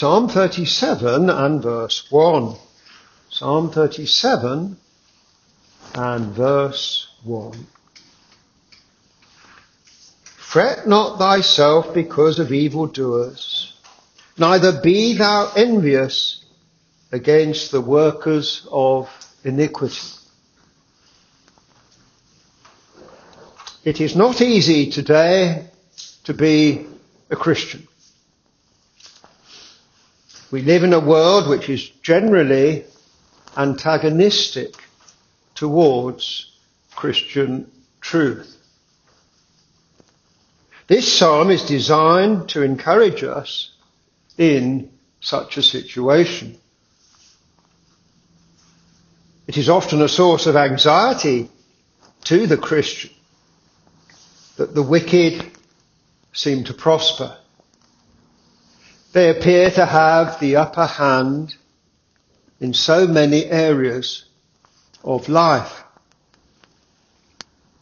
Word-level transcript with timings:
Psalm 0.00 0.30
37 0.30 1.28
and 1.28 1.62
verse 1.62 2.10
1. 2.10 2.56
Psalm 3.28 3.70
37 3.70 4.78
and 5.94 6.32
verse 6.32 7.06
1. 7.22 7.66
Fret 10.38 10.88
not 10.88 11.18
thyself 11.18 11.92
because 11.92 12.38
of 12.38 12.50
evildoers, 12.50 13.74
neither 14.38 14.80
be 14.80 15.18
thou 15.18 15.52
envious 15.54 16.46
against 17.12 17.70
the 17.70 17.82
workers 17.82 18.66
of 18.72 19.10
iniquity. 19.44 20.00
It 23.84 24.00
is 24.00 24.16
not 24.16 24.40
easy 24.40 24.90
today 24.90 25.66
to 26.24 26.32
be 26.32 26.86
a 27.28 27.36
Christian. 27.36 27.86
We 30.50 30.62
live 30.62 30.82
in 30.82 30.92
a 30.92 31.00
world 31.00 31.48
which 31.48 31.68
is 31.68 31.88
generally 32.02 32.84
antagonistic 33.56 34.74
towards 35.54 36.50
Christian 36.96 37.70
truth. 38.00 38.56
This 40.88 41.12
psalm 41.12 41.50
is 41.50 41.62
designed 41.66 42.48
to 42.48 42.62
encourage 42.62 43.22
us 43.22 43.70
in 44.36 44.90
such 45.20 45.56
a 45.56 45.62
situation. 45.62 46.58
It 49.46 49.56
is 49.56 49.68
often 49.68 50.02
a 50.02 50.08
source 50.08 50.46
of 50.46 50.56
anxiety 50.56 51.48
to 52.24 52.48
the 52.48 52.56
Christian 52.56 53.10
that 54.56 54.74
the 54.74 54.82
wicked 54.82 55.44
seem 56.32 56.64
to 56.64 56.74
prosper. 56.74 57.36
They 59.12 59.30
appear 59.30 59.70
to 59.72 59.86
have 59.86 60.38
the 60.38 60.56
upper 60.56 60.86
hand 60.86 61.56
in 62.60 62.74
so 62.74 63.08
many 63.08 63.44
areas 63.46 64.24
of 65.02 65.28
life. 65.28 65.82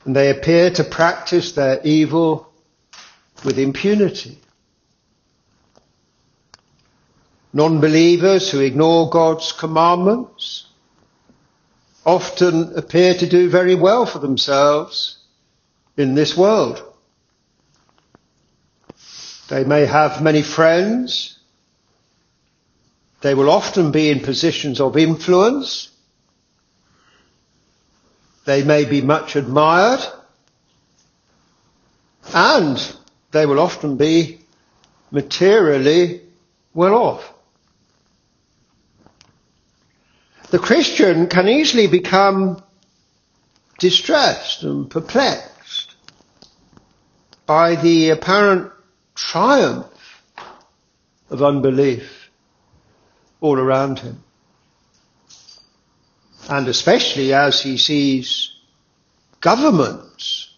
And 0.04 0.16
they 0.16 0.30
appear 0.30 0.70
to 0.70 0.84
practice 0.84 1.52
their 1.52 1.80
evil 1.82 2.50
with 3.44 3.58
impunity. 3.58 4.38
Non-believers 7.52 8.50
who 8.50 8.60
ignore 8.60 9.10
God's 9.10 9.52
commandments 9.52 10.66
often 12.06 12.72
appear 12.76 13.12
to 13.14 13.28
do 13.28 13.50
very 13.50 13.74
well 13.74 14.06
for 14.06 14.18
themselves 14.18 15.18
in 15.96 16.14
this 16.14 16.36
world. 16.36 16.82
They 19.48 19.64
may 19.64 19.86
have 19.86 20.22
many 20.22 20.42
friends. 20.42 21.38
They 23.22 23.34
will 23.34 23.50
often 23.50 23.90
be 23.90 24.10
in 24.10 24.20
positions 24.20 24.80
of 24.80 24.96
influence. 24.96 25.90
They 28.44 28.62
may 28.62 28.84
be 28.84 29.00
much 29.00 29.36
admired. 29.36 30.00
And 32.34 32.96
they 33.30 33.46
will 33.46 33.58
often 33.58 33.96
be 33.96 34.40
materially 35.10 36.20
well 36.74 36.94
off. 36.94 37.32
The 40.50 40.58
Christian 40.58 41.26
can 41.26 41.48
easily 41.48 41.86
become 41.86 42.62
distressed 43.78 44.62
and 44.62 44.90
perplexed 44.90 45.94
by 47.46 47.76
the 47.76 48.10
apparent 48.10 48.72
triumph 49.18 50.22
of 51.28 51.42
unbelief 51.42 52.30
all 53.40 53.58
around 53.58 53.98
him. 53.98 54.22
And 56.48 56.68
especially 56.68 57.34
as 57.34 57.60
he 57.60 57.76
sees 57.76 58.52
governments 59.40 60.54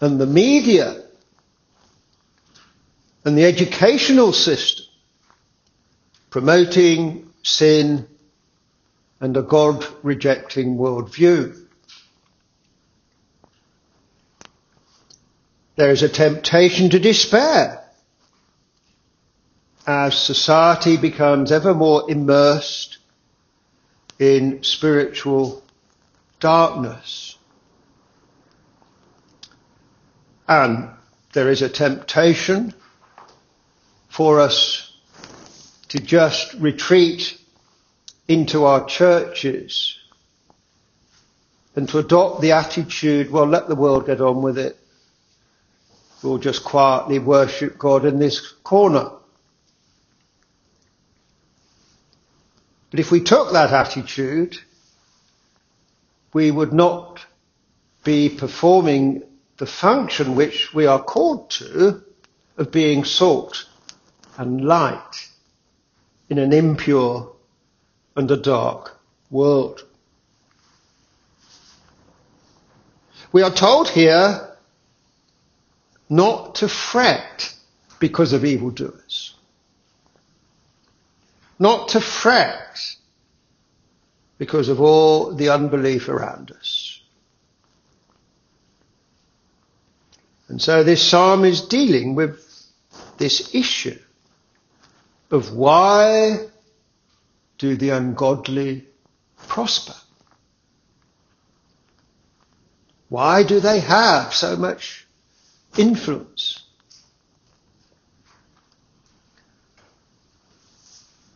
and 0.00 0.20
the 0.20 0.26
media 0.26 1.02
and 3.24 3.36
the 3.36 3.44
educational 3.44 4.32
system 4.32 4.86
promoting 6.30 7.30
sin 7.42 8.08
and 9.20 9.36
a 9.36 9.42
God 9.42 9.86
rejecting 10.02 10.76
worldview. 10.76 11.63
There 15.76 15.90
is 15.90 16.02
a 16.02 16.08
temptation 16.08 16.90
to 16.90 16.98
despair 16.98 17.84
as 19.86 20.16
society 20.16 20.96
becomes 20.96 21.52
ever 21.52 21.74
more 21.74 22.10
immersed 22.10 22.98
in 24.18 24.62
spiritual 24.62 25.62
darkness. 26.40 27.36
And 30.46 30.90
there 31.32 31.50
is 31.50 31.62
a 31.62 31.68
temptation 31.68 32.72
for 34.08 34.40
us 34.40 34.92
to 35.88 35.98
just 35.98 36.54
retreat 36.54 37.38
into 38.28 38.64
our 38.64 38.86
churches 38.86 39.98
and 41.76 41.88
to 41.88 41.98
adopt 41.98 42.40
the 42.40 42.52
attitude, 42.52 43.30
well, 43.30 43.46
let 43.46 43.68
the 43.68 43.74
world 43.74 44.06
get 44.06 44.20
on 44.20 44.42
with 44.42 44.58
it. 44.58 44.78
We'll 46.24 46.38
just 46.38 46.64
quietly 46.64 47.18
worship 47.18 47.76
God 47.76 48.06
in 48.06 48.18
this 48.18 48.40
corner. 48.40 49.10
But 52.90 52.98
if 52.98 53.10
we 53.10 53.20
took 53.20 53.52
that 53.52 53.74
attitude, 53.74 54.56
we 56.32 56.50
would 56.50 56.72
not 56.72 57.20
be 58.04 58.30
performing 58.30 59.24
the 59.58 59.66
function 59.66 60.34
which 60.34 60.72
we 60.72 60.86
are 60.86 61.02
called 61.02 61.50
to 61.50 62.02
of 62.56 62.72
being 62.72 63.04
salt 63.04 63.68
and 64.38 64.64
light 64.64 65.28
in 66.30 66.38
an 66.38 66.54
impure 66.54 67.34
and 68.16 68.30
a 68.30 68.36
dark 68.38 68.98
world. 69.30 69.86
We 73.30 73.42
are 73.42 73.50
told 73.50 73.90
here 73.90 74.53
not 76.08 76.56
to 76.56 76.68
fret 76.68 77.54
because 77.98 78.32
of 78.32 78.44
evildoers. 78.44 79.34
Not 81.58 81.88
to 81.90 82.00
fret 82.00 82.78
because 84.38 84.68
of 84.68 84.80
all 84.80 85.34
the 85.34 85.50
unbelief 85.50 86.08
around 86.08 86.50
us. 86.50 87.00
And 90.48 90.60
so 90.60 90.82
this 90.84 91.02
psalm 91.02 91.44
is 91.44 91.62
dealing 91.62 92.14
with 92.14 92.44
this 93.16 93.54
issue 93.54 93.98
of 95.30 95.54
why 95.54 96.46
do 97.58 97.76
the 97.76 97.90
ungodly 97.90 98.86
prosper? 99.48 99.94
Why 103.08 103.42
do 103.42 103.60
they 103.60 103.80
have 103.80 104.34
so 104.34 104.56
much 104.56 105.03
influence. 105.78 106.64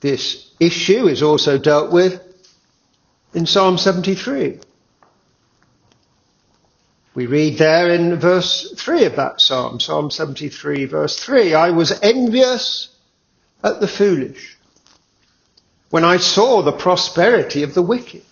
This 0.00 0.50
issue 0.60 1.08
is 1.08 1.22
also 1.22 1.58
dealt 1.58 1.92
with 1.92 2.22
in 3.34 3.46
Psalm 3.46 3.78
73. 3.78 4.60
We 7.14 7.26
read 7.26 7.58
there 7.58 7.92
in 7.92 8.16
verse 8.20 8.72
3 8.76 9.04
of 9.06 9.16
that 9.16 9.40
psalm, 9.40 9.80
Psalm 9.80 10.10
73 10.10 10.84
verse 10.84 11.18
3, 11.18 11.52
I 11.54 11.70
was 11.70 11.98
envious 12.00 12.94
at 13.64 13.80
the 13.80 13.88
foolish 13.88 14.56
when 15.90 16.04
I 16.04 16.18
saw 16.18 16.62
the 16.62 16.72
prosperity 16.72 17.64
of 17.64 17.74
the 17.74 17.82
wicked. 17.82 18.22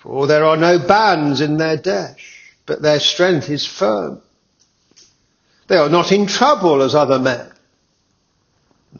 For 0.00 0.26
there 0.26 0.44
are 0.44 0.58
no 0.58 0.78
bands 0.78 1.40
in 1.40 1.56
their 1.56 1.78
dash 1.78 2.33
but 2.66 2.82
their 2.82 3.00
strength 3.00 3.50
is 3.50 3.66
firm. 3.66 4.20
They 5.66 5.76
are 5.76 5.88
not 5.88 6.12
in 6.12 6.26
trouble 6.26 6.82
as 6.82 6.94
other 6.94 7.18
men. 7.18 7.50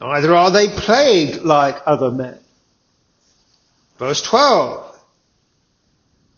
Neither 0.00 0.34
are 0.34 0.50
they 0.50 0.68
plagued 0.68 1.42
like 1.42 1.76
other 1.86 2.10
men. 2.10 2.38
Verse 3.98 4.22
12. 4.22 4.98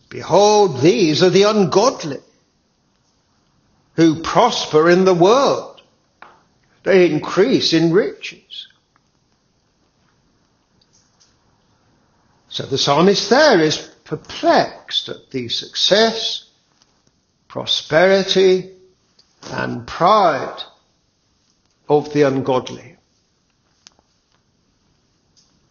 Behold, 0.09 0.81
these 0.81 1.23
are 1.23 1.29
the 1.29 1.43
ungodly 1.43 2.19
who 3.95 4.21
prosper 4.21 4.89
in 4.89 5.05
the 5.05 5.13
world. 5.13 5.81
They 6.83 7.09
increase 7.09 7.73
in 7.73 7.91
riches. 7.91 8.67
So 12.49 12.63
the 12.63 12.77
psalmist 12.77 13.29
there 13.29 13.59
is 13.59 13.77
perplexed 14.05 15.09
at 15.09 15.29
the 15.31 15.49
success 15.49 16.46
prosperity 17.57 18.71
and 19.51 19.87
pride 19.87 20.61
of 21.89 22.13
the 22.13 22.21
ungodly. 22.21 22.95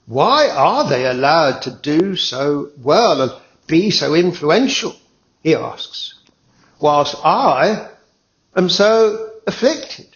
Why 0.07 0.49
are 0.49 0.89
they 0.89 1.07
allowed 1.07 1.63
to 1.63 1.71
do 1.71 2.17
so 2.17 2.73
well 2.77 3.23
and 3.23 3.33
be 3.69 3.93
so 3.93 4.15
influential? 4.15 4.97
He 5.45 5.55
asks, 5.55 6.15
whilst 6.81 7.15
I 7.25 7.89
am 8.57 8.69
so 8.69 9.31
afflicted. 9.47 10.09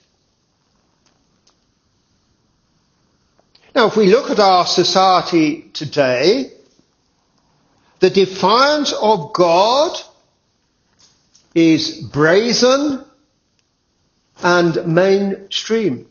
Now, 3.77 3.87
if 3.87 3.97
we 3.97 4.07
look 4.07 4.29
at 4.29 4.41
our 4.41 4.67
society 4.67 5.71
today, 5.73 6.51
the 8.01 8.11
defiance 8.11 8.93
of 8.93 9.33
God 9.33 9.97
is 11.55 12.01
brazen 12.01 13.05
and 14.43 14.87
mainstream. 14.87 16.07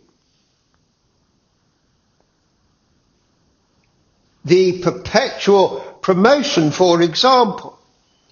The 4.45 4.81
perpetual 4.81 5.79
promotion, 6.01 6.71
for 6.71 7.01
example, 7.01 7.77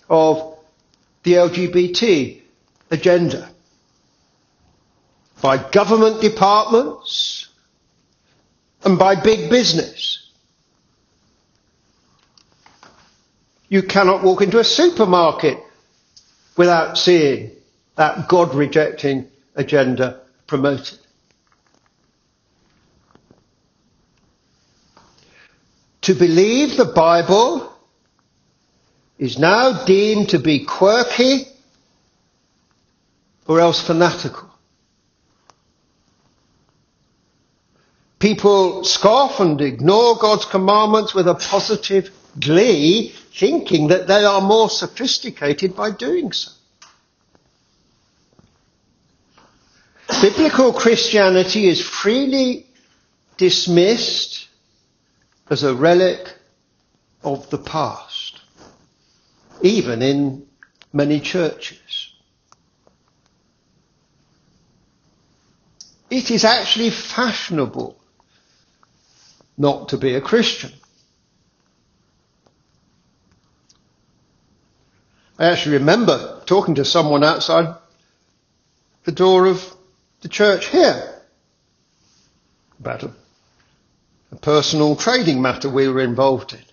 of 0.10 0.58
the 1.24 1.34
LGBT 1.34 2.42
agenda 2.90 3.50
by 5.42 5.58
government 5.72 6.22
departments 6.22 7.48
and 8.84 8.98
by 8.98 9.16
big 9.16 9.50
business. 9.50 10.32
You 13.70 13.84
cannot 13.84 14.24
walk 14.24 14.42
into 14.42 14.60
a 14.60 14.64
supermarket 14.64 15.60
without 16.58 16.98
seeing 16.98 17.52
that 17.96 18.28
God 18.28 18.54
rejecting 18.54 19.28
agenda 19.56 20.22
promoted. 20.48 20.98
To 26.02 26.14
believe 26.14 26.78
the 26.78 26.86
Bible 26.86 27.74
is 29.18 29.38
now 29.38 29.86
deemed 29.86 30.30
to 30.30 30.40
be 30.40 30.64
quirky 30.64 31.48
or 33.48 33.60
else 33.60 33.86
fanatical. 33.86 34.50
People 38.20 38.84
scoff 38.84 39.40
and 39.40 39.60
ignore 39.62 40.18
God's 40.18 40.46
commandments 40.46 41.14
with 41.14 41.28
a 41.28 41.36
positive 41.36 42.12
glee, 42.40 43.14
thinking 43.38 43.88
that 43.88 44.08
they 44.08 44.24
are 44.24 44.42
more 44.42 44.70
sophisticated 44.70 45.76
by 45.76 45.92
doing 45.92 46.32
so. 46.32 46.52
Biblical 50.22 50.74
Christianity 50.74 51.68
is 51.68 51.82
freely 51.82 52.66
dismissed 53.38 54.48
as 55.50 55.64
a 55.64 55.76
relic 55.76 56.34
of 57.24 57.50
the 57.50 57.58
past, 57.58 58.40
even 59.62 60.02
in 60.02 60.48
many 60.92 61.20
churches. 61.20 62.14
It 66.10 66.32
is 66.32 66.46
actually 66.46 66.90
fashionable 66.90 68.00
not 69.58 69.90
to 69.90 69.98
be 69.98 70.16
a 70.16 70.22
Christian. 70.22 70.72
I 75.40 75.46
actually 75.52 75.78
remember 75.78 76.42
talking 76.46 76.76
to 76.76 76.86
someone 76.86 77.24
outside 77.24 77.76
the 79.04 79.12
door 79.12 79.46
of 79.46 79.64
the 80.22 80.30
church 80.30 80.68
here 80.68 81.22
about 82.80 83.04
a, 83.04 83.12
a 84.32 84.36
personal 84.36 84.96
trading 84.96 85.42
matter 85.42 85.70
we 85.70 85.88
were 85.88 86.02
involved 86.02 86.54
in. 86.54 86.64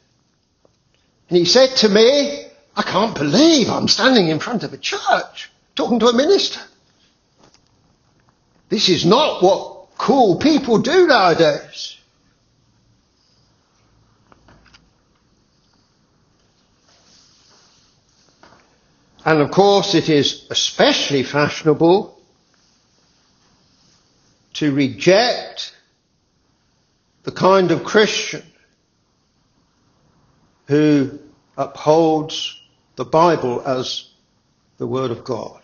And 1.29 1.39
he 1.39 1.45
said 1.45 1.77
to 1.77 1.89
me, 1.89 2.47
I 2.77 2.83
can't 2.83 3.15
believe 3.15 3.69
I'm 3.69 3.89
standing 3.89 4.29
in 4.29 4.41
front 4.41 4.65
of 4.65 4.73
a 4.73 4.79
church 4.79 5.51
talking 5.75 6.01
to 6.01 6.09
a 6.09 6.15
minister. 6.15 6.61
This 8.69 8.89
is 8.89 9.05
not 9.05 9.43
what 9.43 9.97
cool 9.99 10.37
people 10.37 10.79
do 10.79 11.07
nowadays. 11.07 11.97
And 19.25 19.41
of 19.41 19.51
course, 19.51 19.95
it 19.95 20.09
is 20.09 20.47
especially 20.51 21.23
fashionable 21.23 22.21
to 24.55 24.73
reject 24.73 25.75
the 27.23 27.33
kind 27.33 27.71
of 27.71 27.85
Christian 27.85 28.43
who 30.67 31.19
upholds 31.57 32.61
the 32.97 33.05
Bible 33.05 33.63
as 33.67 34.09
the 34.77 34.87
Word 34.87 35.11
of 35.11 35.25
God 35.25 35.63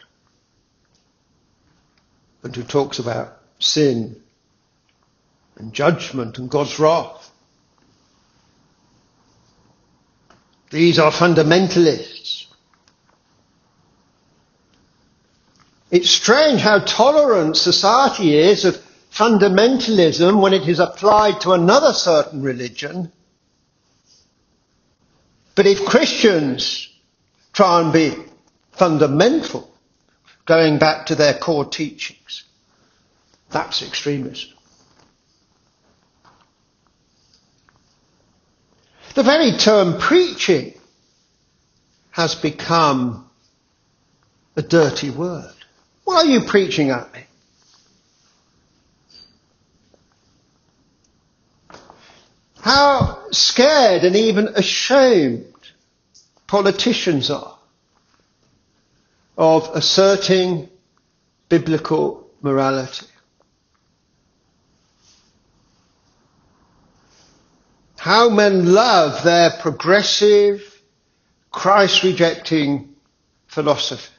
and 2.42 2.54
who 2.56 2.62
talks 2.62 2.98
about 2.98 3.36
sin 3.58 4.20
and 5.56 5.72
judgment 5.74 6.38
and 6.38 6.50
God's 6.50 6.78
wrath. 6.78 7.30
These 10.70 10.98
are 10.98 11.10
fundamentalists. 11.10 12.46
It's 15.90 16.10
strange 16.10 16.60
how 16.60 16.78
tolerant 16.80 17.56
society 17.56 18.36
is 18.36 18.64
of 18.64 18.76
fundamentalism 19.12 20.40
when 20.40 20.52
it 20.52 20.68
is 20.68 20.78
applied 20.78 21.40
to 21.40 21.52
another 21.52 21.92
certain 21.92 22.42
religion. 22.42 23.10
But 25.56 25.66
if 25.66 25.84
Christians 25.84 26.88
try 27.52 27.80
and 27.80 27.92
be 27.92 28.14
fundamental, 28.72 29.68
going 30.46 30.78
back 30.78 31.06
to 31.06 31.16
their 31.16 31.34
core 31.34 31.64
teachings, 31.64 32.44
that's 33.50 33.82
extremism. 33.82 34.50
The 39.14 39.24
very 39.24 39.52
term 39.52 39.98
preaching 39.98 40.72
has 42.12 42.36
become 42.36 43.28
a 44.54 44.62
dirty 44.62 45.10
word. 45.10 45.59
Why 46.10 46.16
are 46.16 46.24
you 46.24 46.40
preaching 46.40 46.90
at 46.90 47.14
me? 47.14 47.20
How 52.60 53.30
scared 53.30 54.02
and 54.02 54.16
even 54.16 54.48
ashamed 54.48 55.54
politicians 56.48 57.30
are 57.30 57.56
of 59.38 59.70
asserting 59.72 60.68
biblical 61.48 62.28
morality. 62.42 63.06
How 67.98 68.30
men 68.30 68.72
love 68.72 69.22
their 69.22 69.50
progressive, 69.50 70.82
Christ 71.52 72.02
rejecting 72.02 72.96
philosophy. 73.46 74.12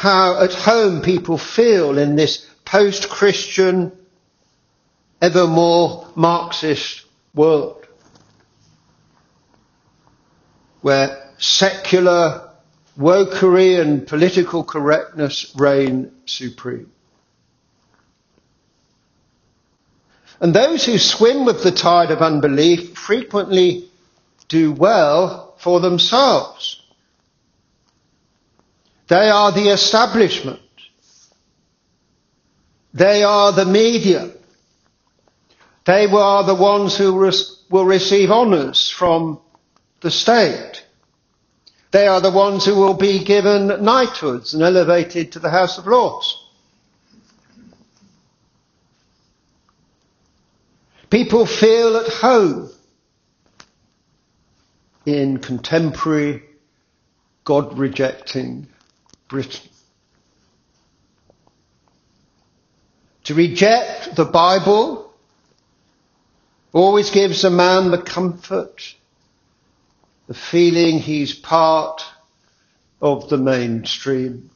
How 0.00 0.42
at 0.42 0.54
home 0.54 1.02
people 1.02 1.36
feel 1.36 1.98
in 1.98 2.16
this 2.16 2.46
post-Christian, 2.64 3.92
ever 5.20 5.46
more 5.46 6.08
Marxist 6.14 7.04
world, 7.34 7.86
where 10.80 11.30
secular 11.36 12.48
wokery 12.98 13.78
and 13.78 14.06
political 14.06 14.64
correctness 14.64 15.52
reign 15.54 16.10
supreme. 16.24 16.90
And 20.40 20.54
those 20.54 20.86
who 20.86 20.96
swim 20.96 21.44
with 21.44 21.62
the 21.62 21.72
tide 21.72 22.10
of 22.10 22.22
unbelief 22.22 22.96
frequently 22.96 23.90
do 24.48 24.72
well 24.72 25.56
for 25.58 25.80
themselves. 25.80 26.79
They 29.10 29.28
are 29.28 29.50
the 29.50 29.70
establishment. 29.70 30.60
They 32.94 33.24
are 33.24 33.50
the 33.50 33.64
media. 33.64 34.30
They 35.84 36.06
are 36.06 36.44
the 36.44 36.54
ones 36.54 36.96
who 36.96 37.14
will 37.14 37.84
receive 37.84 38.30
honours 38.30 38.88
from 38.88 39.40
the 40.00 40.12
state. 40.12 40.84
They 41.90 42.06
are 42.06 42.20
the 42.20 42.30
ones 42.30 42.64
who 42.64 42.76
will 42.76 42.94
be 42.94 43.24
given 43.24 43.82
knighthoods 43.82 44.54
and 44.54 44.62
elevated 44.62 45.32
to 45.32 45.40
the 45.40 45.50
House 45.50 45.76
of 45.76 45.88
Lords. 45.88 46.36
People 51.10 51.46
feel 51.46 51.96
at 51.96 52.12
home 52.12 52.70
in 55.04 55.38
contemporary, 55.38 56.44
God 57.42 57.76
rejecting 57.76 58.68
Britain. 59.30 59.70
To 63.24 63.34
reject 63.34 64.16
the 64.16 64.24
Bible 64.24 65.14
always 66.72 67.10
gives 67.10 67.44
a 67.44 67.50
man 67.50 67.92
the 67.92 68.02
comfort, 68.02 68.94
the 70.26 70.34
feeling 70.34 70.98
he's 70.98 71.32
part 71.32 72.02
of 73.00 73.28
the 73.28 73.38
mainstream. 73.38 74.50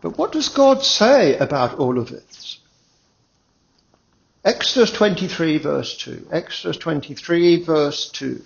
But 0.00 0.18
what 0.18 0.32
does 0.32 0.48
God 0.48 0.82
say 0.82 1.36
about 1.38 1.78
all 1.78 1.98
of 1.98 2.10
this? 2.10 2.58
Exodus 4.44 4.90
23 4.90 5.58
verse 5.58 5.96
2. 5.98 6.28
Exodus 6.32 6.78
23 6.78 7.62
verse 7.62 8.10
2. 8.10 8.42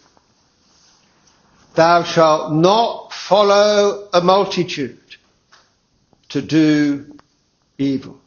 Thou 1.75 2.05
shalt 2.05 2.53
not 2.53 3.13
follow 3.13 4.09
a 4.13 4.21
multitude 4.21 4.99
to 6.29 6.41
do 6.41 7.19
evil. 7.79 8.21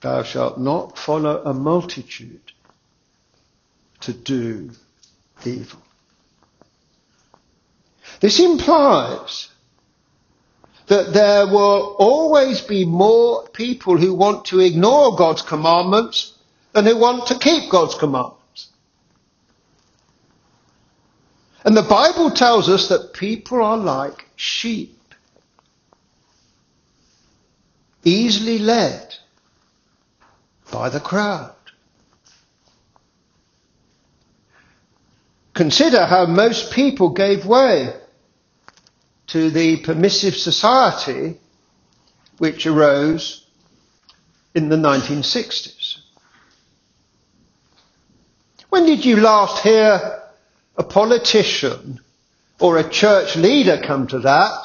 Thou 0.00 0.22
shalt 0.24 0.58
not 0.58 0.98
follow 0.98 1.42
a 1.44 1.54
multitude 1.54 2.52
to 4.00 4.12
do 4.12 4.70
evil. 5.44 5.80
This 8.20 8.40
implies 8.40 9.48
that 10.86 11.12
there 11.12 11.46
will 11.46 11.96
always 11.98 12.60
be 12.60 12.84
more 12.84 13.48
people 13.48 13.96
who 13.96 14.14
want 14.14 14.46
to 14.46 14.60
ignore 14.60 15.16
God's 15.16 15.42
commandments 15.42 16.32
than 16.72 16.84
who 16.84 16.98
want 16.98 17.28
to 17.28 17.38
keep 17.38 17.70
God's 17.70 17.94
commandments. 17.94 18.35
And 21.66 21.76
the 21.76 21.82
Bible 21.82 22.30
tells 22.30 22.68
us 22.68 22.88
that 22.90 23.12
people 23.12 23.60
are 23.60 23.76
like 23.76 24.24
sheep, 24.36 24.96
easily 28.04 28.60
led 28.60 29.16
by 30.70 30.90
the 30.90 31.00
crowd. 31.00 31.56
Consider 35.54 36.06
how 36.06 36.26
most 36.26 36.72
people 36.72 37.10
gave 37.10 37.46
way 37.46 37.92
to 39.26 39.50
the 39.50 39.78
permissive 39.78 40.36
society 40.36 41.40
which 42.38 42.64
arose 42.64 43.44
in 44.54 44.68
the 44.68 44.76
1960s. 44.76 45.96
When 48.68 48.86
did 48.86 49.04
you 49.04 49.16
last 49.16 49.64
hear 49.64 50.22
a 50.76 50.82
politician 50.82 52.00
or 52.60 52.78
a 52.78 52.88
church 52.88 53.36
leader 53.36 53.80
come 53.82 54.06
to 54.08 54.20
that 54.20 54.64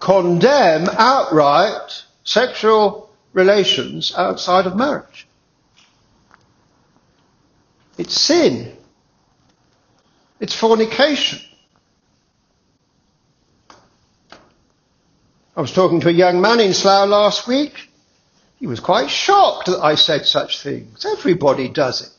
condemn 0.00 0.88
outright 0.90 2.04
sexual 2.24 3.10
relations 3.32 4.14
outside 4.16 4.66
of 4.66 4.76
marriage? 4.76 5.26
It's 7.96 8.18
sin. 8.18 8.76
It's 10.40 10.54
fornication. 10.54 11.40
I 15.56 15.60
was 15.60 15.72
talking 15.72 15.98
to 16.00 16.08
a 16.08 16.12
young 16.12 16.40
man 16.40 16.60
in 16.60 16.72
Slough 16.72 17.08
last 17.08 17.48
week. 17.48 17.88
He 18.60 18.68
was 18.68 18.78
quite 18.78 19.10
shocked 19.10 19.66
that 19.66 19.80
I 19.82 19.96
said 19.96 20.24
such 20.24 20.60
things. 20.62 21.04
Everybody 21.04 21.68
does 21.68 22.02
it. 22.02 22.17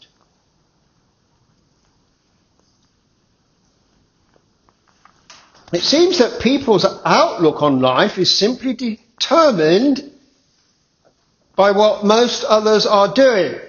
It 5.72 5.82
seems 5.82 6.18
that 6.18 6.42
people's 6.42 6.86
outlook 7.06 7.62
on 7.62 7.80
life 7.80 8.18
is 8.18 8.36
simply 8.36 8.74
determined 8.74 10.12
by 11.56 11.72
what 11.72 12.04
most 12.04 12.44
others 12.44 12.86
are 12.86 13.14
doing 13.14 13.60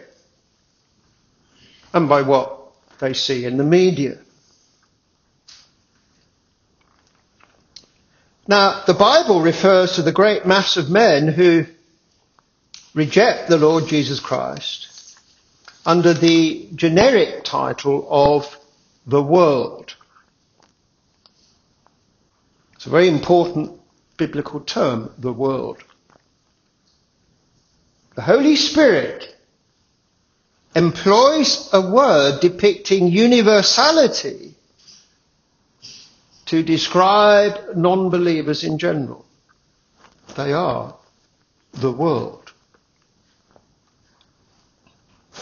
and 1.93 2.09
by 2.09 2.23
what 2.23 2.73
they 3.01 3.13
see 3.13 3.45
in 3.45 3.57
the 3.59 3.65
media. 3.65 4.19
Now, 8.47 8.83
the 8.87 8.95
Bible 8.95 9.43
refers 9.43 9.93
to 9.93 10.03
the 10.03 10.13
great 10.13 10.47
mass 10.47 10.77
of 10.77 10.91
men 10.91 11.29
who 11.29 11.67
reject 12.95 13.49
the 13.49 13.59
Lord 13.59 13.87
Jesus 13.87 14.21
Christ 14.21 15.17
under 15.85 16.15
the 16.15 16.69
generic 16.75 17.45
title 17.45 18.07
of 18.11 18.57
the 19.07 19.23
world. 19.23 19.95
It's 22.81 22.87
a 22.87 22.91
very 22.91 23.09
important 23.09 23.79
biblical 24.17 24.61
term, 24.61 25.13
the 25.19 25.35
world. 25.35 25.85
The 28.15 28.23
Holy 28.23 28.57
Spirit 28.57 29.37
employs 30.75 31.69
a 31.75 31.83
word 31.83 32.41
depicting 32.41 33.09
universality 33.09 34.55
to 36.47 36.63
describe 36.63 37.77
non-believers 37.77 38.65
in 38.65 38.79
general. 38.79 39.27
They 40.35 40.55
are 40.55 40.97
the 41.75 41.93
world. 41.93 42.51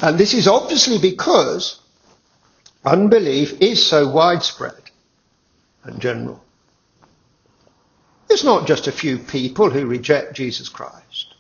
And 0.03 0.19
this 0.19 0.35
is 0.35 0.49
obviously 0.49 0.99
because 0.99 1.81
unbelief 2.85 3.63
is 3.63 3.87
so 3.87 4.09
widespread 4.09 4.91
and 5.85 6.01
general. 6.01 6.43
It's 8.31 8.45
not 8.45 8.67
just 8.67 8.87
a 8.87 8.93
few 8.93 9.19
people 9.19 9.71
who 9.71 9.87
reject 9.87 10.35
Jesus 10.35 10.69
Christ, 10.69 11.35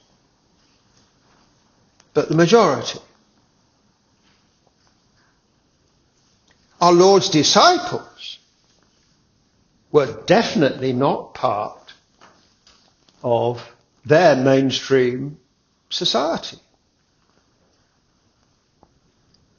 but 2.14 2.28
the 2.28 2.34
majority. 2.34 2.98
Our 6.80 6.92
Lord's 6.92 7.28
disciples 7.28 8.38
were 9.90 10.22
definitely 10.26 10.92
not 10.92 11.34
part 11.34 11.92
of 13.22 13.68
their 14.04 14.36
mainstream 14.36 15.38
society. 15.90 16.58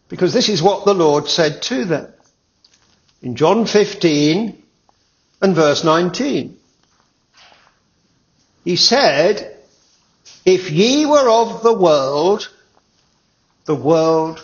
Because 0.07 0.33
this 0.33 0.49
is 0.49 0.61
what 0.61 0.85
the 0.85 0.93
Lord 0.93 1.27
said 1.27 1.61
to 1.63 1.85
them 1.85 2.13
in 3.21 3.35
John 3.35 3.65
15 3.65 4.63
and 5.41 5.55
verse 5.55 5.83
19. 5.83 6.58
He 8.69 8.75
said, 8.75 9.57
If 10.45 10.69
ye 10.69 11.03
were 11.07 11.27
of 11.27 11.63
the 11.63 11.73
world, 11.73 12.51
the 13.65 13.73
world 13.73 14.43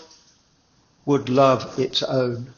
would 1.06 1.30
love 1.30 1.78
its 1.78 2.02
own. 2.02 2.52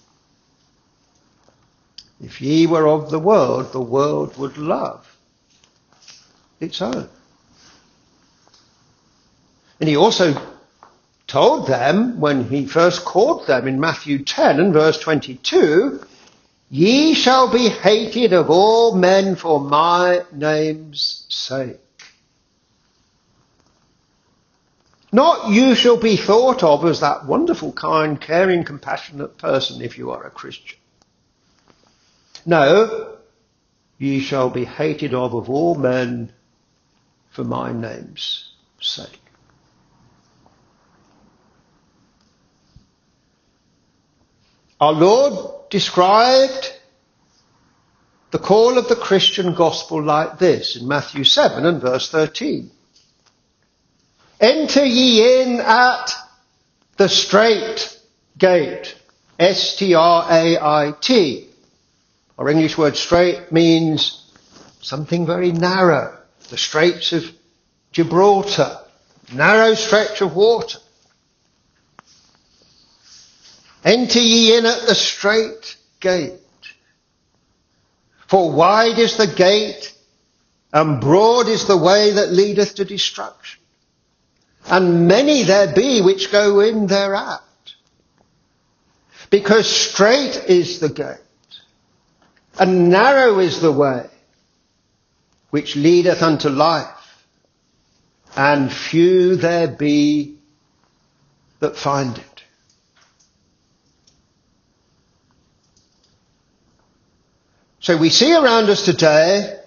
If 2.24 2.40
ye 2.40 2.68
were 2.68 2.88
of 2.88 3.12
the 3.12 3.20
world, 3.20 3.74
the 3.74 3.82
world 3.82 4.38
would 4.38 4.58
love 4.58 5.14
its 6.62 6.82
own. 6.82 7.10
And 9.82 9.90
he 9.90 9.98
also 9.98 10.42
told 11.28 11.68
them 11.68 12.22
when 12.22 12.48
he 12.48 12.66
first 12.66 13.04
called 13.04 13.46
them 13.46 13.68
in 13.68 13.78
Matthew 13.78 14.24
10 14.24 14.62
and 14.62 14.72
verse 14.72 15.00
22, 15.00 16.02
Ye 16.70 17.14
shall 17.14 17.52
be 17.52 17.70
hated 17.70 18.34
of 18.34 18.50
all 18.50 18.96
men 18.96 19.36
for 19.36 19.60
my 19.60 20.24
name's 20.34 21.26
sake. 21.30 21.80
Not 25.12 25.50
you 25.50 25.76
shall 25.76 25.98
be 25.98 26.18
thought 26.18 26.64
of 26.64 26.84
as 26.84 27.00
that 27.00 27.26
wonderful, 27.26 27.72
kind, 27.72 28.20
caring, 28.20 28.66
compassionate 28.66 29.38
person 29.38 29.82
if 29.82 29.98
you 29.98 30.12
are 30.12 30.26
a 30.26 30.30
Christian. 30.30 30.78
No, 32.46 33.16
ye 33.98 34.20
shall 34.20 34.50
be 34.50 34.66
hated 34.66 35.14
of 35.14 35.34
of 35.34 35.50
all 35.50 35.76
men 35.76 36.34
for 37.30 37.46
my 37.46 37.72
name's 37.72 38.52
sake. 38.82 39.27
Our 44.80 44.94
Lord 44.94 45.70
described 45.72 46.72
the 48.30 48.38
call 48.38 48.78
of 48.78 48.88
the 48.88 48.96
Christian 48.96 49.56
gospel 49.56 50.04
like 50.04 50.38
this 50.38 50.76
in 50.76 50.88
Matthew 50.88 51.24
7 51.24 51.66
and 51.66 51.82
verse 51.82 52.12
13. 52.12 52.70
Enter 54.40 54.86
ye 54.86 55.42
in 55.42 55.60
at 55.60 56.14
the 56.98 57.10
strait 57.10 57.98
gate. 58.38 58.96
S-T-R-A-I-T. 59.40 59.90
Our 62.38 62.50
English 62.50 62.78
word 62.78 62.96
strait 62.96 63.52
means 63.52 64.32
something 64.82 65.26
very 65.26 65.52
narrow. 65.52 66.18
The 66.50 66.58
Straits 66.58 67.14
of 67.14 67.24
Gibraltar. 67.92 68.78
Narrow 69.34 69.74
stretch 69.74 70.22
of 70.22 70.36
water. 70.36 70.78
Enter 73.88 74.20
ye 74.20 74.58
in 74.58 74.66
at 74.66 74.86
the 74.86 74.96
strait 74.96 75.78
gate. 76.02 76.34
For 78.28 78.52
wide 78.52 79.00
is 79.00 79.16
the 79.16 79.28
gate 79.28 79.94
and 80.74 81.00
broad 81.00 81.48
is 81.48 81.68
the 81.68 81.78
way 81.78 82.12
that 82.12 82.34
leadeth 82.34 82.76
to 82.76 82.84
destruction. 82.84 83.62
And 84.66 85.08
many 85.08 85.44
there 85.44 85.74
be 85.74 86.02
which 86.02 86.34
go 86.34 86.60
in 86.60 86.88
thereat. 86.88 87.40
Because 89.30 89.70
strait 89.70 90.36
is 90.48 90.82
the 90.82 90.90
gate, 90.90 91.62
and 92.60 92.90
narrow 92.90 93.40
is 93.40 93.62
the 93.62 93.72
way 93.72 94.10
which 95.50 95.78
leadeth 95.78 96.22
unto 96.22 96.50
life, 96.50 97.26
and 98.36 98.72
few 98.72 99.38
there 99.38 99.70
be 99.70 100.36
that 101.60 101.78
find 101.78 102.18
it. 102.18 102.37
So 107.88 107.96
we 107.96 108.10
see 108.10 108.36
around 108.36 108.70
us 108.70 108.84
today 108.84 109.62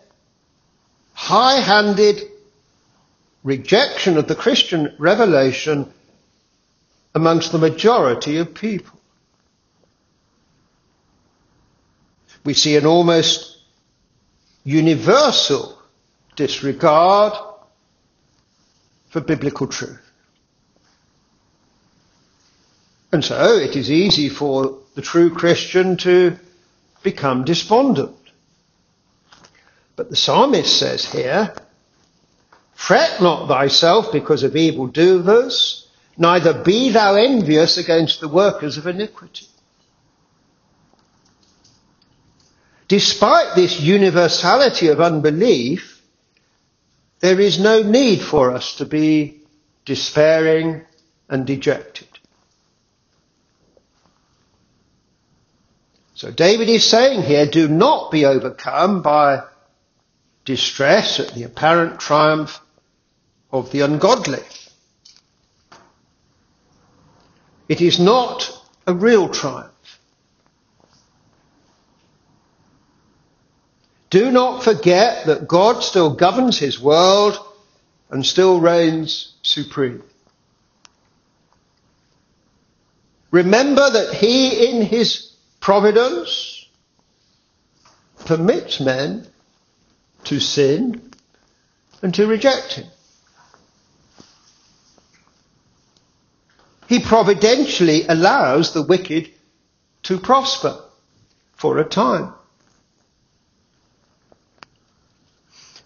high-handed 1.14 2.20
rejection 3.42 4.18
of 4.18 4.28
the 4.28 4.34
Christian 4.34 4.94
revelation 4.98 5.90
amongst 7.14 7.50
the 7.50 7.56
majority 7.56 8.36
of 8.36 8.52
people. 8.52 9.00
We 12.44 12.52
see 12.52 12.76
an 12.76 12.84
almost 12.84 13.56
universal 14.64 15.80
disregard 16.36 17.32
for 19.08 19.22
biblical 19.22 19.66
truth. 19.66 20.12
And 23.12 23.24
so 23.24 23.56
it 23.56 23.76
is 23.76 23.90
easy 23.90 24.28
for 24.28 24.76
the 24.94 25.00
true 25.00 25.34
Christian 25.34 25.96
to 25.96 26.36
become 27.02 27.44
despondent. 27.44 28.16
But 29.96 30.10
the 30.10 30.16
psalmist 30.16 30.78
says 30.78 31.04
here, 31.04 31.54
Fret 32.74 33.20
not 33.20 33.48
thyself 33.48 34.10
because 34.12 34.42
of 34.42 34.56
evil 34.56 34.86
doers, 34.86 35.88
neither 36.16 36.54
be 36.64 36.90
thou 36.90 37.14
envious 37.14 37.76
against 37.76 38.20
the 38.20 38.28
workers 38.28 38.78
of 38.78 38.86
iniquity. 38.86 39.46
Despite 42.88 43.54
this 43.54 43.78
universality 43.78 44.88
of 44.88 45.00
unbelief, 45.00 46.02
there 47.20 47.38
is 47.38 47.60
no 47.60 47.82
need 47.82 48.20
for 48.22 48.50
us 48.50 48.76
to 48.76 48.86
be 48.86 49.42
despairing 49.84 50.82
and 51.28 51.46
dejected. 51.46 52.08
So 56.20 56.30
David 56.30 56.68
is 56.68 56.84
saying 56.84 57.22
here, 57.22 57.46
do 57.46 57.66
not 57.66 58.10
be 58.10 58.26
overcome 58.26 59.00
by 59.00 59.42
distress 60.44 61.18
at 61.18 61.32
the 61.32 61.44
apparent 61.44 61.98
triumph 61.98 62.60
of 63.50 63.72
the 63.72 63.80
ungodly. 63.80 64.42
It 67.70 67.80
is 67.80 67.98
not 67.98 68.52
a 68.86 68.92
real 68.92 69.30
triumph. 69.30 69.98
Do 74.10 74.30
not 74.30 74.62
forget 74.62 75.24
that 75.24 75.48
God 75.48 75.82
still 75.82 76.14
governs 76.14 76.58
his 76.58 76.78
world 76.78 77.38
and 78.10 78.26
still 78.26 78.60
reigns 78.60 79.32
supreme. 79.40 80.02
Remember 83.30 83.88
that 83.88 84.12
he 84.12 84.68
in 84.68 84.82
his 84.82 85.29
providence 85.60 86.66
permits 88.24 88.80
men 88.80 89.26
to 90.24 90.40
sin 90.40 91.12
and 92.02 92.14
to 92.14 92.26
reject 92.26 92.74
him. 92.74 92.86
He 96.88 96.98
providentially 96.98 98.06
allows 98.08 98.72
the 98.72 98.82
wicked 98.82 99.30
to 100.04 100.18
prosper 100.18 100.80
for 101.54 101.78
a 101.78 101.84
time. 101.84 102.32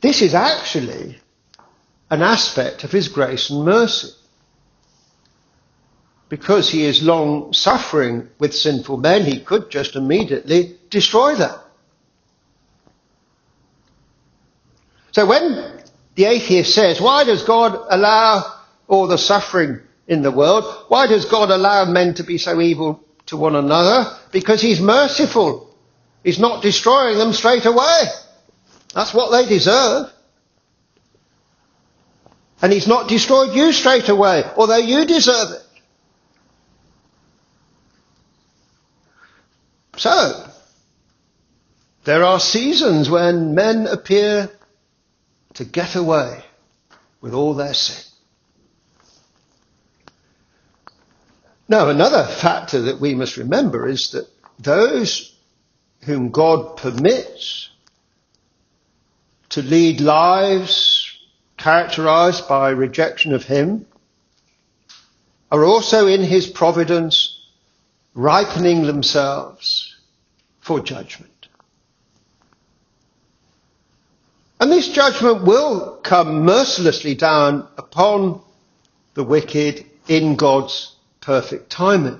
This 0.00 0.22
is 0.22 0.34
actually 0.34 1.18
an 2.10 2.22
aspect 2.22 2.84
of 2.84 2.92
his 2.92 3.08
grace 3.08 3.50
and 3.50 3.64
mercy 3.64 4.10
because 6.34 6.68
he 6.68 6.84
is 6.84 7.00
long 7.00 7.52
suffering 7.52 8.28
with 8.40 8.52
sinful 8.52 8.96
men, 8.96 9.24
he 9.24 9.38
could 9.38 9.70
just 9.70 9.94
immediately 9.94 10.76
destroy 10.90 11.36
them. 11.36 11.56
So 15.12 15.26
when 15.26 15.80
the 16.16 16.24
atheist 16.24 16.74
says, 16.74 17.00
why 17.00 17.22
does 17.22 17.44
God 17.44 17.78
allow 17.88 18.52
all 18.88 19.06
the 19.06 19.16
suffering 19.16 19.78
in 20.08 20.22
the 20.22 20.32
world? 20.32 20.64
Why 20.88 21.06
does 21.06 21.24
God 21.24 21.52
allow 21.52 21.84
men 21.84 22.14
to 22.14 22.24
be 22.24 22.38
so 22.38 22.60
evil 22.60 23.04
to 23.26 23.36
one 23.36 23.54
another? 23.54 24.18
Because 24.32 24.60
he's 24.60 24.80
merciful. 24.80 25.72
He's 26.24 26.40
not 26.40 26.64
destroying 26.64 27.16
them 27.16 27.32
straight 27.32 27.64
away. 27.64 28.02
That's 28.92 29.14
what 29.14 29.30
they 29.30 29.48
deserve. 29.48 30.12
And 32.60 32.72
he's 32.72 32.88
not 32.88 33.08
destroyed 33.08 33.54
you 33.54 33.70
straight 33.70 34.08
away, 34.08 34.42
although 34.56 34.78
you 34.78 35.04
deserve 35.04 35.52
it. 35.52 35.63
So, 40.04 40.46
there 42.04 42.24
are 42.24 42.38
seasons 42.38 43.08
when 43.08 43.54
men 43.54 43.86
appear 43.86 44.50
to 45.54 45.64
get 45.64 45.96
away 45.96 46.44
with 47.22 47.32
all 47.32 47.54
their 47.54 47.72
sin. 47.72 48.04
Now, 51.70 51.88
another 51.88 52.22
factor 52.22 52.82
that 52.82 53.00
we 53.00 53.14
must 53.14 53.38
remember 53.38 53.88
is 53.88 54.10
that 54.10 54.28
those 54.58 55.34
whom 56.02 56.28
God 56.32 56.76
permits 56.76 57.70
to 59.48 59.62
lead 59.62 60.02
lives 60.02 61.16
characterized 61.56 62.46
by 62.46 62.68
rejection 62.68 63.32
of 63.32 63.44
Him 63.44 63.86
are 65.50 65.64
also 65.64 66.06
in 66.06 66.22
His 66.22 66.46
providence 66.46 67.40
ripening 68.12 68.82
themselves 68.82 69.92
for 70.64 70.80
judgment. 70.80 71.30
And 74.58 74.72
this 74.72 74.88
judgment 74.88 75.44
will 75.44 75.98
come 76.02 76.46
mercilessly 76.46 77.14
down 77.14 77.68
upon 77.76 78.40
the 79.12 79.22
wicked 79.22 79.84
in 80.08 80.36
God's 80.36 80.96
perfect 81.20 81.68
timing. 81.68 82.18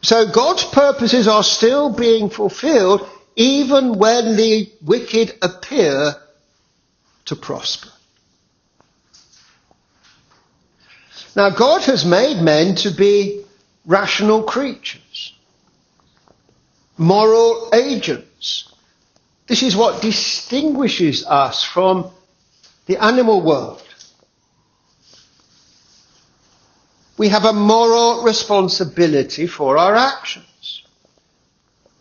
So 0.00 0.32
God's 0.32 0.64
purposes 0.64 1.28
are 1.28 1.44
still 1.44 1.94
being 1.94 2.30
fulfilled 2.30 3.06
even 3.36 3.98
when 3.98 4.36
the 4.36 4.72
wicked 4.80 5.34
appear 5.42 6.14
to 7.26 7.36
prosper. 7.36 7.90
Now, 11.36 11.50
God 11.50 11.82
has 11.82 12.06
made 12.06 12.42
men 12.42 12.74
to 12.76 12.90
be 12.90 13.44
rational 13.88 14.44
creatures, 14.44 15.34
moral 16.96 17.70
agents. 17.72 18.72
This 19.48 19.64
is 19.64 19.74
what 19.74 20.00
distinguishes 20.00 21.26
us 21.26 21.64
from 21.64 22.10
the 22.86 23.02
animal 23.02 23.42
world. 23.42 23.82
We 27.16 27.30
have 27.30 27.44
a 27.44 27.52
moral 27.52 28.22
responsibility 28.22 29.48
for 29.48 29.76
our 29.76 29.96
actions. 29.96 30.84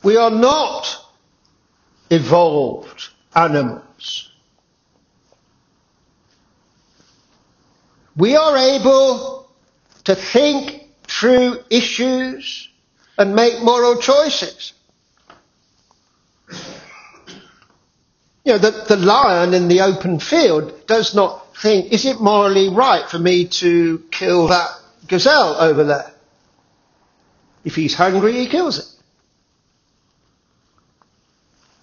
We 0.04 0.16
are 0.18 0.30
not 0.30 0.96
evolved 2.12 3.10
animals. 3.36 4.28
we 8.18 8.36
are 8.36 8.58
able 8.58 9.48
to 10.04 10.16
think 10.16 10.87
through 11.20 11.64
issues 11.70 12.70
and 13.18 13.36
make 13.36 13.62
moral 13.64 14.00
choices. 14.00 14.74
You 18.44 18.54
know, 18.54 18.58
the, 18.60 18.72
the 18.88 18.96
lion 18.98 19.54
in 19.54 19.68
the 19.68 19.82
open 19.82 20.20
field 20.20 20.86
does 20.88 21.16
not 21.16 21.56
think, 21.58 21.92
is 21.92 22.06
it 22.06 22.22
morally 22.22 22.70
right 22.70 23.10
for 23.10 23.20
me 23.20 23.48
to 23.48 24.04
kill 24.12 24.48
that 24.48 24.70
gazelle 25.08 25.56
over 25.60 25.84
there? 25.84 26.14
If 27.66 27.76
he's 27.76 27.96
hungry, 27.96 28.34
he 28.34 28.48
kills 28.48 28.80
it. 28.80 28.86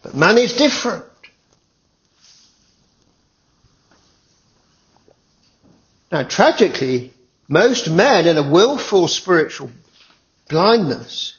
But 0.03 0.15
man 0.15 0.39
is 0.39 0.55
different. 0.55 1.05
Now, 6.13 6.23
tragically, 6.23 7.13
most 7.49 7.91
men 7.91 8.27
in 8.27 8.37
a 8.37 8.51
willful 8.51 9.09
spiritual 9.09 9.71
blindness 10.49 11.37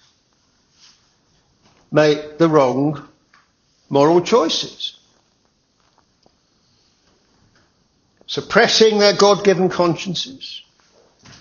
make 1.91 2.37
the 2.37 2.49
wrong 2.49 3.07
moral 3.89 4.21
choices. 4.21 4.99
Suppressing 8.27 8.99
their 8.99 9.15
God-given 9.15 9.69
consciences 9.69 10.61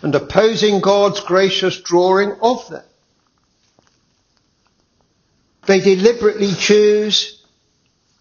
and 0.02 0.14
opposing 0.14 0.80
God's 0.80 1.20
gracious 1.20 1.80
drawing 1.80 2.32
of 2.40 2.68
them. 2.68 2.84
They 5.66 5.80
deliberately 5.80 6.52
choose 6.52 7.42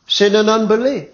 sin 0.07 0.35
and 0.35 0.49
unbelief. 0.49 1.09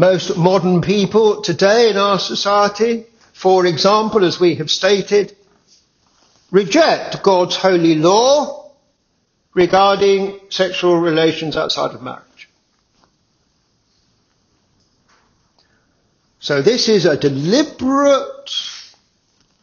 Most 0.00 0.34
modern 0.38 0.80
people 0.80 1.42
today 1.42 1.90
in 1.90 1.98
our 1.98 2.18
society, 2.18 3.04
for 3.34 3.66
example, 3.66 4.24
as 4.24 4.40
we 4.40 4.54
have 4.54 4.70
stated, 4.70 5.36
reject 6.50 7.22
God's 7.22 7.54
holy 7.54 7.96
law 7.96 8.72
regarding 9.52 10.40
sexual 10.48 10.96
relations 10.96 11.54
outside 11.54 11.94
of 11.94 12.00
marriage. 12.00 12.48
So 16.38 16.62
this 16.62 16.88
is 16.88 17.04
a 17.04 17.18
deliberate 17.18 18.52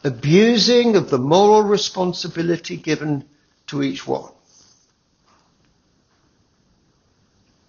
abusing 0.04 0.94
of 0.94 1.10
the 1.10 1.18
moral 1.18 1.64
responsibility 1.64 2.76
given 2.76 3.24
to 3.66 3.82
each 3.82 4.06
one. 4.06 4.30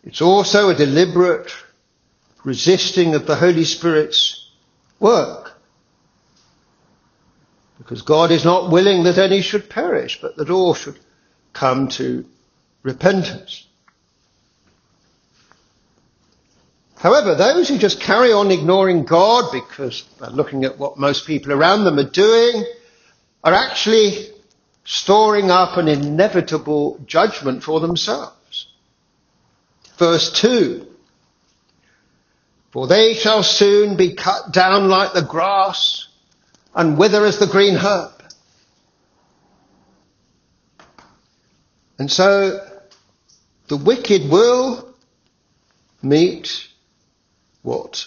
It's 0.04 0.22
also 0.22 0.70
a 0.70 0.76
deliberate 0.76 1.52
resisting 2.44 3.16
of 3.16 3.26
the 3.26 3.36
Holy 3.36 3.64
Spirit's 3.64 4.50
work. 5.00 5.54
Because 7.78 8.02
God 8.02 8.32
is 8.32 8.46
not 8.46 8.72
willing 8.72 9.04
that 9.04 9.18
any 9.18 9.42
should 9.42 9.70
perish, 9.70 10.20
but 10.22 10.36
that 10.38 10.50
all 10.50 10.74
should 10.74 11.00
come 11.54 11.88
to 11.90 12.26
repentance. 12.84 13.66
However, 16.98 17.34
those 17.36 17.70
who 17.70 17.78
just 17.78 18.02
carry 18.02 18.34
on 18.34 18.52
ignoring 18.52 19.06
God 19.06 19.52
because 19.54 20.04
they're 20.20 20.30
looking 20.30 20.66
at 20.66 20.78
what 20.78 21.00
most 21.00 21.26
people 21.26 21.54
around 21.54 21.86
them 21.86 21.98
are 21.98 22.10
doing 22.10 22.66
are 23.42 23.54
actually 23.54 24.28
storing 24.84 25.50
up 25.50 25.78
an 25.78 25.88
inevitable 25.88 27.00
judgment 27.06 27.64
for 27.64 27.80
themselves. 27.80 28.68
Verse 29.98 30.34
2 30.34 30.89
For 32.72 32.88
they 32.88 33.14
shall 33.14 33.44
soon 33.44 33.96
be 33.96 34.14
cut 34.14 34.52
down 34.52 34.90
like 34.90 35.14
the 35.14 35.24
grass 35.24 36.08
and 36.76 36.98
wither 36.98 37.26
as 37.26 37.40
the 37.40 37.48
green 37.48 37.76
herb. 37.76 38.12
And 41.98 42.12
so 42.12 42.66
the 43.68 43.78
wicked 43.78 44.30
will 44.30 44.94
meet 46.02 46.68
what 47.62 48.06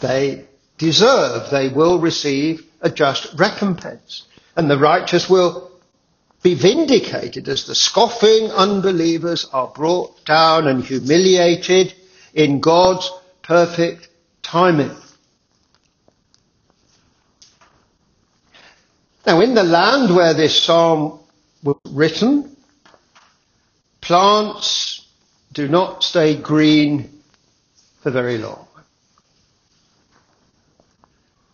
they 0.00 0.44
deserve. 0.78 1.50
They 1.50 1.68
will 1.68 1.98
receive 1.98 2.64
a 2.80 2.90
just 2.90 3.34
recompense. 3.38 4.24
And 4.56 4.70
the 4.70 4.78
righteous 4.78 5.28
will 5.28 5.70
be 6.42 6.54
vindicated 6.54 7.48
as 7.48 7.66
the 7.66 7.74
scoffing 7.74 8.50
unbelievers 8.52 9.46
are 9.52 9.68
brought 9.68 10.24
down 10.24 10.68
and 10.68 10.84
humiliated 10.84 11.92
in 12.32 12.60
God's 12.60 13.10
perfect 13.46 14.08
timing. 14.42 14.90
Now, 19.24 19.40
in 19.40 19.54
the 19.54 19.62
land 19.62 20.14
where 20.14 20.34
this 20.34 20.60
psalm 20.60 21.20
was 21.62 21.76
written, 21.90 22.56
plants 24.00 25.06
do 25.52 25.68
not 25.68 26.02
stay 26.02 26.36
green 26.36 27.22
for 28.00 28.10
very 28.10 28.38
long. 28.38 28.66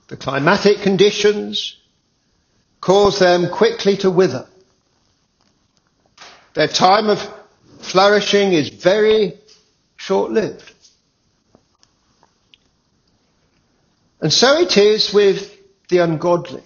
The 0.08 0.16
climatic 0.16 0.78
conditions 0.78 1.76
cause 2.80 3.18
them 3.18 3.48
quickly 3.48 3.96
to 3.98 4.10
wither. 4.10 4.46
Their 6.54 6.68
time 6.68 7.08
of 7.08 7.20
flourishing 7.80 8.52
is 8.52 8.70
very 8.70 9.34
short-lived. 9.96 10.71
And 14.22 14.32
so 14.32 14.56
it 14.60 14.76
is 14.76 15.12
with 15.12 15.52
the 15.88 15.98
ungodly. 15.98 16.62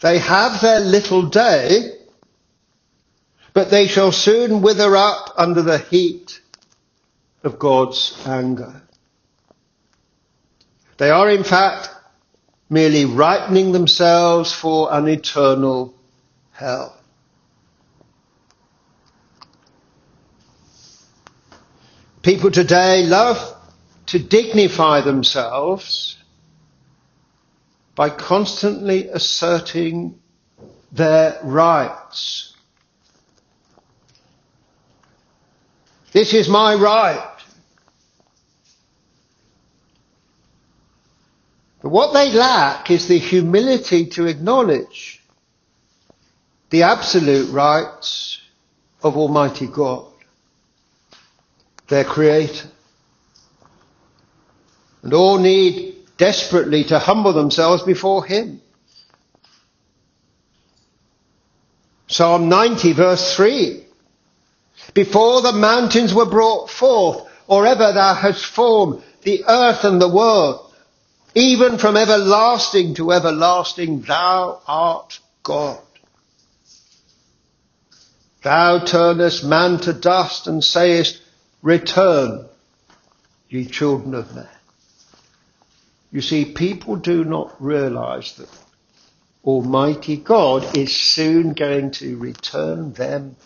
They 0.00 0.18
have 0.18 0.62
their 0.62 0.80
little 0.80 1.26
day, 1.28 1.92
but 3.52 3.70
they 3.70 3.86
shall 3.86 4.12
soon 4.12 4.62
wither 4.62 4.96
up 4.96 5.34
under 5.36 5.60
the 5.60 5.76
heat 5.76 6.40
of 7.44 7.58
God's 7.58 8.18
anger. 8.26 8.80
They 10.96 11.10
are 11.10 11.28
in 11.28 11.44
fact 11.44 11.90
merely 12.70 13.04
ripening 13.04 13.72
themselves 13.72 14.54
for 14.54 14.90
an 14.90 15.06
eternal 15.06 15.94
hell. 16.52 16.96
People 22.22 22.50
today 22.50 23.02
love 23.04 23.59
to 24.10 24.18
dignify 24.18 25.00
themselves 25.02 26.16
by 27.94 28.10
constantly 28.10 29.06
asserting 29.06 30.18
their 30.90 31.38
rights. 31.44 32.56
This 36.10 36.34
is 36.34 36.48
my 36.48 36.74
right. 36.74 37.36
But 41.80 41.90
what 41.90 42.12
they 42.12 42.32
lack 42.32 42.90
is 42.90 43.06
the 43.06 43.18
humility 43.18 44.06
to 44.06 44.26
acknowledge 44.26 45.22
the 46.70 46.82
absolute 46.82 47.52
rights 47.52 48.40
of 49.04 49.16
Almighty 49.16 49.68
God, 49.68 50.12
their 51.86 52.04
Creator. 52.04 52.70
And 55.02 55.14
all 55.14 55.38
need 55.38 55.94
desperately 56.18 56.84
to 56.84 56.98
humble 56.98 57.32
themselves 57.32 57.82
before 57.82 58.24
Him. 58.24 58.60
Psalm 62.06 62.48
90 62.48 62.92
verse 62.92 63.36
3. 63.36 63.84
Before 64.94 65.42
the 65.42 65.52
mountains 65.52 66.12
were 66.12 66.26
brought 66.26 66.68
forth, 66.68 67.28
or 67.46 67.66
ever 67.66 67.92
thou 67.92 68.14
hast 68.14 68.44
formed 68.44 69.02
the 69.22 69.44
earth 69.46 69.84
and 69.84 70.00
the 70.00 70.08
world, 70.08 70.72
even 71.34 71.78
from 71.78 71.96
everlasting 71.96 72.94
to 72.94 73.12
everlasting, 73.12 74.02
thou 74.02 74.60
art 74.66 75.20
God. 75.42 75.78
Thou 78.42 78.78
turnest 78.78 79.44
man 79.44 79.78
to 79.80 79.92
dust 79.92 80.46
and 80.46 80.64
sayest, 80.64 81.20
return, 81.62 82.46
ye 83.48 83.66
children 83.66 84.14
of 84.14 84.34
men. 84.34 84.48
You 86.12 86.20
see, 86.20 86.44
people 86.44 86.96
do 86.96 87.24
not 87.24 87.54
realize 87.62 88.36
that 88.36 88.48
Almighty 89.44 90.16
God 90.16 90.76
is 90.76 90.94
soon 90.94 91.52
going 91.52 91.92
to 91.92 92.18
return 92.18 92.92
them 92.92 93.36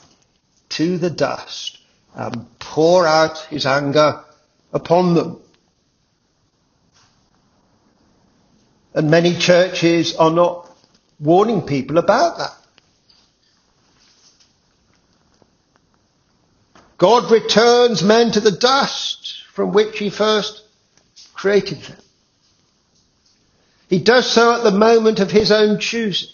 to 0.70 0.98
the 0.98 1.10
dust 1.10 1.78
and 2.14 2.46
pour 2.58 3.06
out 3.06 3.38
his 3.50 3.66
anger 3.66 4.24
upon 4.72 5.14
them. 5.14 5.40
And 8.94 9.10
many 9.10 9.34
churches 9.34 10.16
are 10.16 10.30
not 10.30 10.70
warning 11.20 11.62
people 11.62 11.98
about 11.98 12.38
that. 12.38 12.54
God 16.96 17.30
returns 17.30 18.02
men 18.02 18.30
to 18.32 18.40
the 18.40 18.52
dust 18.52 19.42
from 19.52 19.72
which 19.72 19.98
he 19.98 20.10
first 20.10 20.64
created 21.34 21.80
them. 21.82 21.98
He 23.94 24.00
does 24.00 24.28
so 24.28 24.56
at 24.56 24.64
the 24.64 24.72
moment 24.72 25.20
of 25.20 25.30
his 25.30 25.52
own 25.52 25.78
choosing. 25.78 26.28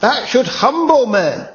That 0.00 0.26
should 0.26 0.46
humble 0.46 1.04
men. 1.04 1.46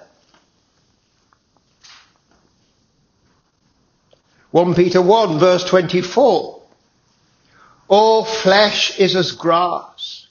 1 4.52 4.76
Peter 4.76 5.02
1 5.02 5.40
verse 5.40 5.64
24. 5.64 6.62
All 7.88 8.26
flesh 8.26 9.00
is 9.00 9.16
as 9.16 9.32
grass, 9.32 10.28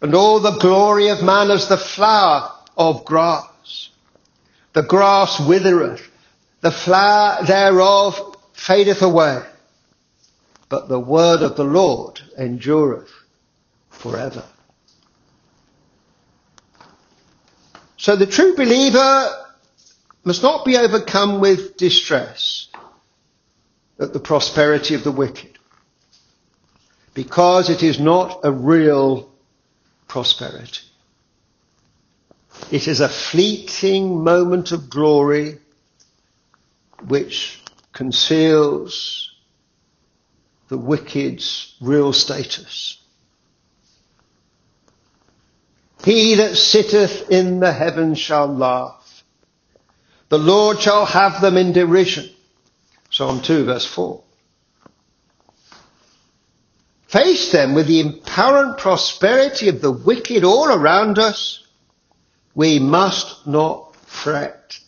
and 0.00 0.14
all 0.14 0.38
the 0.38 0.56
glory 0.58 1.08
of 1.08 1.20
man 1.20 1.50
as 1.50 1.66
the 1.66 1.76
flower 1.76 2.52
of 2.76 3.04
grass. 3.04 3.90
The 4.74 4.84
grass 4.84 5.40
withereth, 5.40 6.08
the 6.60 6.70
flower 6.70 7.44
thereof 7.44 8.36
fadeth 8.52 9.02
away, 9.02 9.42
but 10.68 10.88
the 10.88 11.00
word 11.00 11.42
of 11.42 11.56
the 11.56 11.64
Lord 11.64 12.20
endureth 12.38 13.10
forever. 13.90 14.44
So 17.96 18.16
the 18.16 18.26
true 18.26 18.54
believer 18.54 19.28
must 20.24 20.42
not 20.42 20.64
be 20.64 20.76
overcome 20.76 21.40
with 21.40 21.76
distress 21.76 22.68
at 23.98 24.12
the 24.12 24.20
prosperity 24.20 24.94
of 24.94 25.02
the 25.02 25.10
wicked, 25.10 25.58
because 27.14 27.70
it 27.70 27.82
is 27.82 27.98
not 27.98 28.40
a 28.44 28.52
real 28.52 29.32
prosperity. 30.06 30.82
It 32.70 32.86
is 32.86 33.00
a 33.00 33.08
fleeting 33.08 34.22
moment 34.22 34.72
of 34.72 34.90
glory 34.90 35.58
which 37.06 37.60
conceals 37.92 39.27
the 40.68 40.78
wicked's 40.78 41.74
real 41.80 42.12
status. 42.12 42.98
He 46.04 46.36
that 46.36 46.56
sitteth 46.56 47.30
in 47.30 47.60
the 47.60 47.72
heavens 47.72 48.18
shall 48.18 48.46
laugh. 48.46 49.24
The 50.28 50.38
Lord 50.38 50.78
shall 50.80 51.06
have 51.06 51.40
them 51.40 51.56
in 51.56 51.72
derision. 51.72 52.28
Psalm 53.10 53.40
2 53.40 53.64
verse 53.64 53.86
4. 53.86 54.22
Face 57.08 57.50
them 57.52 57.74
with 57.74 57.86
the 57.86 58.02
apparent 58.02 58.76
prosperity 58.76 59.68
of 59.68 59.80
the 59.80 59.90
wicked 59.90 60.44
all 60.44 60.68
around 60.68 61.18
us. 61.18 61.66
We 62.54 62.78
must 62.78 63.46
not 63.46 63.96
fret. 63.96 64.78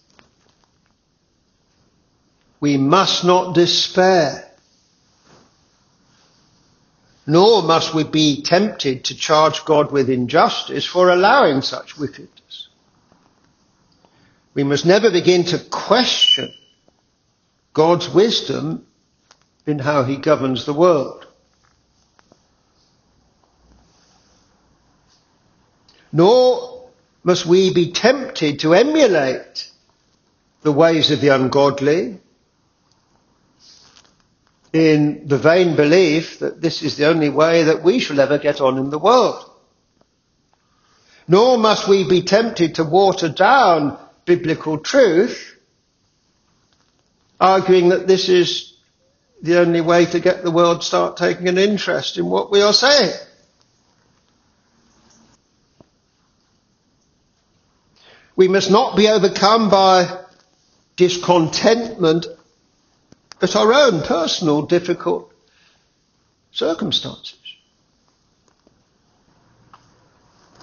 We 2.61 2.77
must 2.77 3.25
not 3.25 3.55
despair. 3.55 4.50
Nor 7.27 7.63
must 7.63 7.95
we 7.95 8.05
be 8.05 8.43
tempted 8.43 9.05
to 9.05 9.15
charge 9.15 9.65
God 9.65 9.93
with 9.93 10.09
injustice 10.11 10.85
for 10.85 11.11
allowing 11.11 11.63
such 11.63 11.99
wickedness. 11.99 12.69
We 14.55 14.65
must 14.65 14.85
never 14.85 15.11
begin 15.11 15.45
to 15.45 15.59
question 15.59 16.53
God's 17.73 18.09
wisdom 18.09 18.87
in 19.67 19.79
how 19.79 20.03
he 20.03 20.17
governs 20.17 20.65
the 20.65 20.75
world. 20.75 21.27
Nor 26.13 26.91
must 27.23 27.47
we 27.47 27.73
be 27.73 27.93
tempted 27.93 28.61
to 28.61 28.75
emulate 28.75 29.71
the 30.63 30.73
ways 30.73 31.11
of 31.11 31.21
the 31.21 31.29
ungodly 31.29 32.19
in 34.73 35.27
the 35.27 35.39
vain 35.39 35.75
belief 35.75 36.39
that 36.39 36.61
this 36.61 36.83
is 36.83 36.97
the 36.97 37.09
only 37.09 37.29
way 37.29 37.65
that 37.65 37.83
we 37.83 37.99
shall 37.99 38.21
ever 38.21 38.39
get 38.39 38.61
on 38.61 38.79
in 38.79 38.91
the 38.91 38.99
world. 38.99 39.45
Nor 41.27 41.59
must 41.59 41.89
we 41.89 42.09
be 42.09 42.23
tempted 42.23 42.77
to 42.77 42.85
water 42.85 43.29
down 43.29 43.99
biblical 44.25 44.79
truth, 44.79 45.57
arguing 47.41 47.89
that 47.89 48.07
this 48.07 48.29
is 48.29 48.75
the 49.43 49.59
only 49.59 49.81
way 49.81 50.05
to 50.07 50.21
get 50.21 50.43
the 50.43 50.51
world 50.51 50.85
start 50.85 51.17
taking 51.17 51.49
an 51.49 51.59
interest 51.59 52.19
in 52.19 52.27
what 52.27 52.51
we 52.51 52.61
are 52.61 52.73
saying. 52.73 53.13
We 58.37 58.49
must 58.49 58.71
not 58.71 58.97
be 58.97 59.09
overcome 59.09 59.69
by 59.69 60.25
discontentment 60.97 62.27
at 63.43 63.57
our 63.57 63.73
own 63.73 64.03
personal 64.03 64.63
difficult 64.63 65.33
circumstances. 66.53 67.39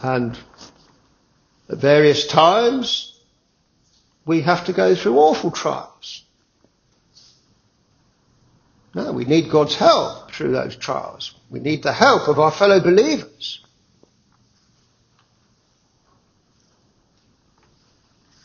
And 0.01 0.37
at 1.69 1.79
various 1.79 2.27
times, 2.27 3.19
we 4.25 4.41
have 4.41 4.65
to 4.65 4.73
go 4.73 4.93
through 4.95 5.17
awful 5.17 5.51
trials. 5.51 6.23
No, 8.93 9.11
we 9.11 9.25
need 9.25 9.49
God's 9.49 9.75
help 9.75 10.31
through 10.31 10.51
those 10.51 10.75
trials. 10.75 11.35
We 11.49 11.59
need 11.59 11.83
the 11.83 11.93
help 11.93 12.27
of 12.27 12.39
our 12.39 12.51
fellow 12.51 12.79
believers. 12.79 13.63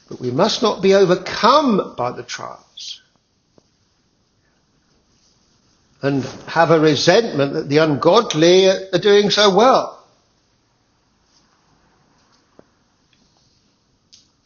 But 0.08 0.20
we 0.20 0.30
must 0.30 0.62
not 0.62 0.82
be 0.82 0.94
overcome 0.94 1.94
by 1.96 2.12
the 2.12 2.22
trials 2.22 2.71
and 6.02 6.24
have 6.48 6.72
a 6.72 6.80
resentment 6.80 7.54
that 7.54 7.68
the 7.68 7.78
ungodly 7.78 8.68
are 8.68 8.98
doing 8.98 9.30
so 9.30 9.54
well. 9.54 10.04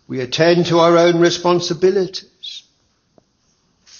We 0.07 0.21
attend 0.21 0.67
to 0.67 0.79
our 0.79 0.99
own 0.99 1.19
responsibilities. 1.19 2.63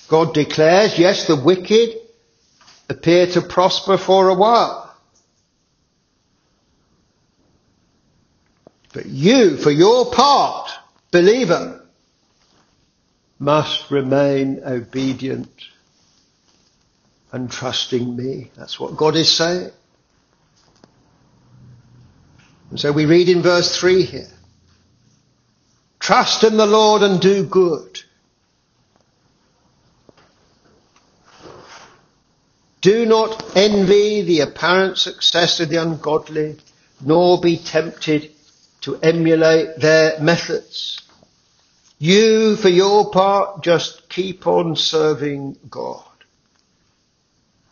God 0.09 0.35
declares, 0.35 0.99
yes, 0.99 1.27
the 1.27 1.35
wicked 1.35 1.97
appear 2.89 3.27
to 3.29 3.41
prosper 3.41 3.97
for 3.97 4.29
a 4.29 4.35
while. 4.35 4.95
But 8.93 9.07
you, 9.07 9.57
for 9.57 9.71
your 9.71 10.13
part, 10.13 10.71
believer, 11.11 11.85
must 13.39 13.91
remain 13.91 14.63
obedient 14.65 15.51
and 17.33 17.51
trusting 17.51 18.17
me. 18.17 18.51
That's 18.57 18.79
what 18.79 18.97
God 18.97 19.17
is 19.17 19.31
saying. 19.31 19.71
And 22.71 22.81
so 22.81 22.93
we 22.93 23.05
read 23.07 23.29
in 23.29 23.43
verse 23.43 23.79
3 23.79 24.03
here. 24.03 24.29
Trust 25.99 26.45
in 26.45 26.57
the 26.57 26.67
Lord 26.67 27.03
and 27.03 27.21
do 27.21 27.45
good. 27.45 28.01
Do 32.81 33.05
not 33.07 33.57
envy 33.57 34.23
the 34.23 34.41
apparent 34.41 34.99
success 34.99 35.59
of 35.59 35.69
the 35.69 35.83
ungodly, 35.83 36.57
nor 37.01 37.41
be 37.41 37.57
tempted 37.57 38.31
to 38.83 38.97
emulate 38.97 39.81
their 39.81 40.21
methods. 40.21 41.03
You, 41.99 42.55
for 42.57 42.69
your 42.69 43.11
part, 43.11 43.65
just 43.65 44.09
keep 44.09 44.47
on 44.47 44.77
serving 44.77 45.57
God 45.69 46.06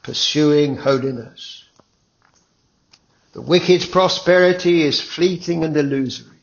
pursuing 0.05 0.77
holiness. 0.77 1.65
The 3.33 3.43
wicked's 3.43 3.87
prosperity 3.87 4.83
is 4.83 5.01
fleeting 5.01 5.65
and 5.65 5.77
illusory. 5.77 6.37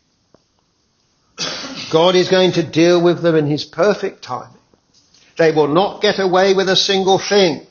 God 1.92 2.16
is 2.16 2.28
going 2.28 2.54
to 2.54 2.64
deal 2.64 3.02
with 3.02 3.22
them 3.22 3.36
in 3.36 3.46
his 3.46 3.64
perfect 3.64 4.24
timing. 4.24 4.58
They 5.38 5.52
will 5.52 5.70
not 5.70 6.02
get 6.02 6.20
away 6.20 6.54
with 6.54 6.68
a 6.68 6.76
single 6.76 7.18
thing. 7.18 7.66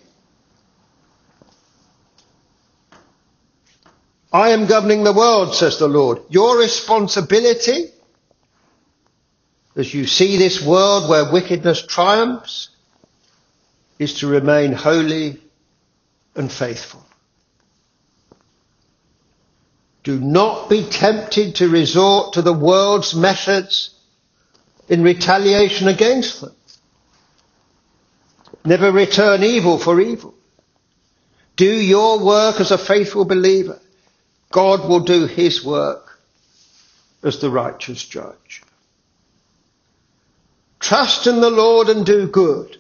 I 4.33 4.51
am 4.51 4.67
governing 4.67 5.03
the 5.03 5.13
world, 5.13 5.55
says 5.55 5.79
the 5.79 5.89
Lord. 5.89 6.21
Your 6.31 6.57
responsibility, 6.59 7.87
as 9.75 9.93
you 9.93 10.07
see 10.07 10.37
this 10.37 10.65
world 10.65 11.11
where 11.11 11.33
wickedness 11.33 11.85
triumphs, 11.85 12.69
is 13.99 14.21
to 14.21 14.29
remain 14.29 14.73
holy 14.73 15.41
and 16.35 16.51
faithful. 16.51 17.05
Do 20.03 20.19
not 20.19 20.71
be 20.71 20.85
tempted 20.85 21.57
to 21.57 21.69
resort 21.69 22.35
to 22.35 22.43
the 22.43 22.53
world's 22.53 23.15
methods 23.15 23.95
in 24.89 25.03
retaliation 25.03 25.89
against 25.89 26.41
them. 26.41 26.55
Never 28.65 28.91
return 28.91 29.43
evil 29.45 29.79
for 29.79 30.01
evil. 30.01 30.35
Do 31.57 31.71
your 31.71 32.25
work 32.25 32.61
as 32.61 32.71
a 32.71 32.79
faithful 32.79 33.25
believer. 33.25 33.79
God 34.51 34.89
will 34.89 35.01
do 35.01 35.27
his 35.27 35.65
work 35.65 36.19
as 37.23 37.39
the 37.39 37.51
righteous 37.51 38.05
judge. 38.05 38.63
Trust 40.79 41.27
in 41.27 41.41
the 41.41 41.51
Lord 41.51 41.89
and 41.89 42.07
do 42.07 42.27
good 42.27 42.80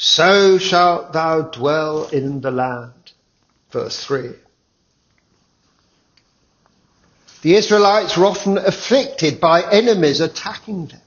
so 0.00 0.58
shalt 0.58 1.12
thou 1.12 1.42
dwell 1.42 2.06
in 2.06 2.40
the 2.40 2.52
land. 2.52 2.92
Verse 3.72 4.02
3. 4.04 4.30
The 7.42 7.56
Israelites 7.56 8.16
were 8.16 8.26
often 8.26 8.58
afflicted 8.58 9.40
by 9.40 9.68
enemies 9.68 10.20
attacking 10.20 10.86
them. 10.86 11.00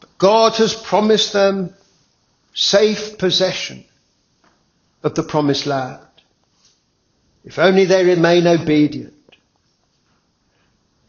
But 0.00 0.16
God 0.16 0.54
has 0.56 0.74
promised 0.74 1.34
them 1.34 1.74
safe 2.54 3.18
possession 3.18 3.84
of 5.02 5.14
the 5.14 5.22
promised 5.22 5.66
land. 5.66 6.00
If 7.44 7.58
only 7.58 7.84
they 7.84 8.02
remain 8.02 8.46
obedient. 8.46 9.12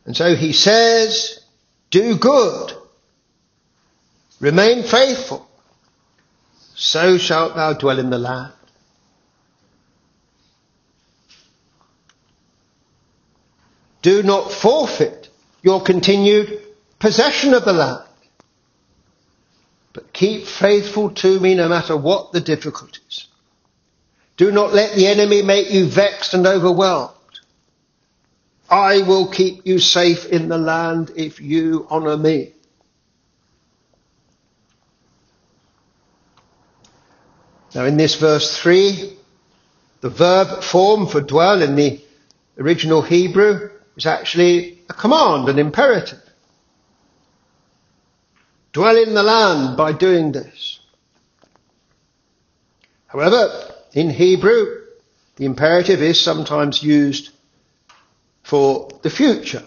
And 0.04 0.16
so 0.16 0.36
he 0.36 0.52
says, 0.52 1.40
do 1.90 2.18
good 2.18 2.74
Remain 4.42 4.82
faithful. 4.84 5.48
So 6.76 7.20
shalt 7.20 7.56
thou 7.56 7.74
dwell 7.74 8.00
in 8.00 8.10
the 8.10 8.18
land. 8.18 8.54
Do 14.02 14.24
not 14.24 14.52
forfeit 14.52 15.30
your 15.62 15.82
continued 15.82 16.60
possession 16.98 17.54
of 17.54 17.66
the 17.66 17.74
land. 17.74 18.08
But 19.94 20.12
keep 20.12 20.48
faithful 20.48 21.12
to 21.12 21.40
me 21.40 21.54
no 21.54 21.70
matter 21.70 21.96
what 21.96 22.32
the 22.32 22.42
difficulties. 22.42 23.28
Do 24.38 24.52
not 24.52 24.74
let 24.74 24.96
the 24.96 25.06
enemy 25.06 25.44
make 25.44 25.72
you 25.72 25.86
vexed 25.86 26.34
and 26.34 26.48
overwhelmed. 26.48 27.14
I 28.72 29.04
will 29.04 29.28
keep 29.28 29.68
you 29.68 29.78
safe 29.78 30.26
in 30.26 30.50
the 30.50 30.58
land 30.58 31.12
if 31.16 31.40
you 31.40 31.86
honour 31.92 32.18
me. 32.18 32.54
Now 37.74 37.86
in 37.86 37.98
this 37.98 38.16
verse 38.16 38.58
3, 38.58 39.18
the 40.02 40.10
verb 40.10 40.64
form 40.64 41.08
for 41.08 41.22
dwell 41.22 41.62
in 41.62 41.76
the 41.76 42.02
original 42.58 43.02
Hebrew 43.02 43.70
is 43.96 44.06
actually 44.06 44.80
a 44.90 44.94
command, 44.94 45.48
an 45.48 45.60
imperative. 45.60 46.22
Dwell 48.74 48.98
in 48.98 49.14
the 49.14 49.24
land 49.24 49.78
by 49.78 49.92
doing 49.94 50.32
this. 50.32 50.80
However, 53.08 53.74
in 53.94 54.10
Hebrew, 54.10 54.66
the 55.36 55.46
imperative 55.46 56.02
is 56.02 56.20
sometimes 56.20 56.82
used 56.82 57.32
for 58.44 58.90
the 59.02 59.10
future, 59.10 59.64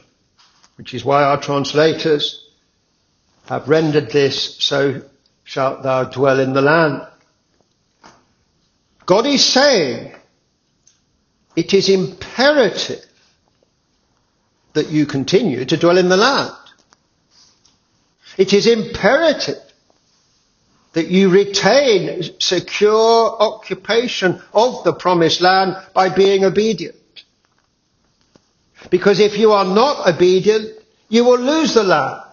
which 0.77 0.95
is 0.95 1.05
why 1.05 1.23
our 1.23 1.41
translators 1.41 2.49
have 3.47 3.69
rendered 3.69 4.11
this, 4.11 4.57
so 4.63 5.03
shalt 5.45 5.83
thou 5.83 6.05
dwell 6.05 6.41
in 6.41 6.55
the 6.55 6.63
land. 6.63 7.07
God 9.07 9.27
is 9.27 9.45
saying 9.45 10.15
it 11.57 11.75
is 11.75 11.89
imperative 11.89 13.05
that 14.73 14.91
you 14.91 15.07
continue 15.07 15.65
to 15.65 15.77
dwell 15.77 15.99
in 15.99 16.09
the 16.09 16.17
land. 16.17 16.53
It 18.37 18.53
is 18.53 18.67
imperative 18.67 19.63
that 20.95 21.09
you 21.09 21.29
retain 21.29 22.23
secure 22.41 23.37
occupation 23.41 24.41
of 24.53 24.85
the 24.85 24.93
promised 24.93 25.41
land 25.41 25.77
by 25.93 26.09
being 26.09 26.45
obedient. 26.45 26.97
Because 28.91 29.21
if 29.21 29.39
you 29.39 29.53
are 29.53 29.65
not 29.65 30.09
obedient, 30.09 30.71
you 31.09 31.25
will 31.25 31.39
lose 31.39 31.75
the 31.75 31.83
land. 31.83 32.24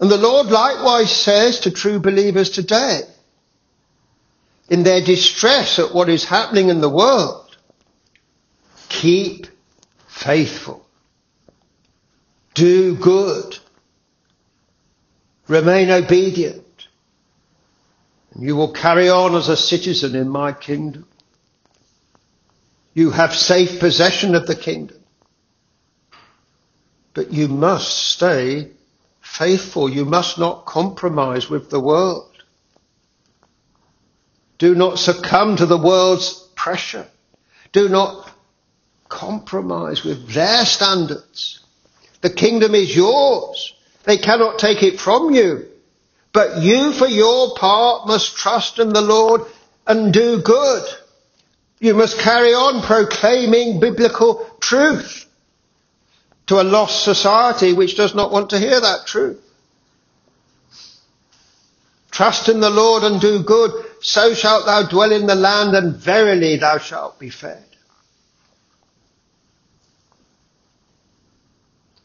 And 0.00 0.10
the 0.10 0.16
Lord 0.16 0.46
likewise 0.46 1.14
says 1.14 1.60
to 1.60 1.70
true 1.70 2.00
believers 2.00 2.50
today, 2.50 3.02
in 4.70 4.82
their 4.82 5.02
distress 5.02 5.78
at 5.78 5.94
what 5.94 6.08
is 6.08 6.24
happening 6.24 6.70
in 6.70 6.80
the 6.80 6.88
world, 6.88 7.56
keep 8.88 9.46
faithful. 10.06 10.86
Do 12.54 12.96
good. 12.96 13.58
Remain 15.48 15.90
obedient. 15.90 16.86
And 18.32 18.42
you 18.42 18.56
will 18.56 18.72
carry 18.72 19.10
on 19.10 19.34
as 19.34 19.48
a 19.48 19.56
citizen 19.56 20.14
in 20.14 20.28
my 20.28 20.52
kingdom. 20.52 21.06
You 22.94 23.10
have 23.10 23.34
safe 23.34 23.80
possession 23.80 24.34
of 24.34 24.46
the 24.46 24.56
kingdom. 24.56 24.98
But 27.12 27.32
you 27.32 27.48
must 27.48 28.12
stay 28.12 28.70
faithful. 29.30 29.88
You 29.88 30.04
must 30.04 30.38
not 30.38 30.66
compromise 30.66 31.48
with 31.48 31.70
the 31.70 31.80
world. 31.80 32.26
Do 34.58 34.74
not 34.74 34.98
succumb 34.98 35.56
to 35.56 35.66
the 35.66 35.78
world's 35.78 36.34
pressure. 36.56 37.06
Do 37.72 37.88
not 37.88 38.30
compromise 39.08 40.02
with 40.04 40.28
their 40.32 40.66
standards. 40.66 41.60
The 42.20 42.30
kingdom 42.30 42.74
is 42.74 42.94
yours. 42.94 43.72
They 44.04 44.18
cannot 44.18 44.58
take 44.58 44.82
it 44.82 44.98
from 44.98 45.32
you. 45.32 45.68
But 46.32 46.62
you, 46.62 46.92
for 46.92 47.06
your 47.06 47.54
part, 47.54 48.08
must 48.08 48.36
trust 48.36 48.78
in 48.78 48.92
the 48.92 49.00
Lord 49.00 49.42
and 49.86 50.12
do 50.12 50.42
good. 50.42 50.84
You 51.78 51.94
must 51.94 52.18
carry 52.18 52.52
on 52.52 52.82
proclaiming 52.82 53.80
biblical 53.80 54.44
truth 54.60 55.29
to 56.50 56.60
a 56.60 56.64
lost 56.64 57.04
society 57.04 57.72
which 57.72 57.96
does 57.96 58.12
not 58.12 58.32
want 58.32 58.50
to 58.50 58.58
hear 58.58 58.80
that 58.80 59.06
truth. 59.06 59.40
Trust 62.10 62.48
in 62.48 62.58
the 62.58 62.68
Lord 62.68 63.04
and 63.04 63.20
do 63.20 63.44
good, 63.44 63.70
so 64.00 64.34
shalt 64.34 64.66
thou 64.66 64.82
dwell 64.88 65.12
in 65.12 65.28
the 65.28 65.36
land, 65.36 65.76
and 65.76 65.94
verily 65.94 66.56
thou 66.56 66.78
shalt 66.78 67.20
be 67.20 67.30
fed. 67.30 67.64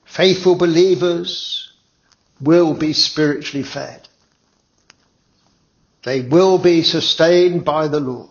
Faithful 0.05 0.55
believers 0.55 1.73
will 2.39 2.75
be 2.75 2.93
spiritually 2.93 3.63
fed. 3.63 4.07
They 6.03 6.21
will 6.21 6.59
be 6.59 6.83
sustained 6.83 7.65
by 7.65 7.87
the 7.87 7.99
Lord. 7.99 8.29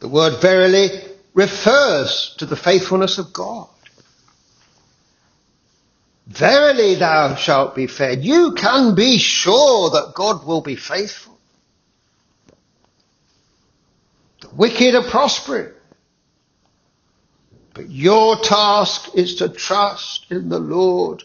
The 0.00 0.08
word 0.08 0.42
verily 0.42 1.07
refers 1.34 2.34
to 2.38 2.46
the 2.46 2.56
faithfulness 2.56 3.18
of 3.18 3.32
God. 3.32 3.68
Verily 6.26 6.94
thou 6.94 7.34
shalt 7.36 7.74
be 7.74 7.86
fed. 7.86 8.22
You 8.22 8.52
can 8.52 8.94
be 8.94 9.16
sure 9.18 9.90
that 9.90 10.12
God 10.14 10.44
will 10.44 10.60
be 10.60 10.76
faithful. 10.76 11.38
The 14.42 14.48
wicked 14.50 14.94
are 14.94 15.02
prospering. 15.02 15.72
But 17.72 17.90
your 17.90 18.36
task 18.40 19.14
is 19.14 19.36
to 19.36 19.48
trust 19.48 20.26
in 20.30 20.48
the 20.48 20.58
Lord, 20.58 21.22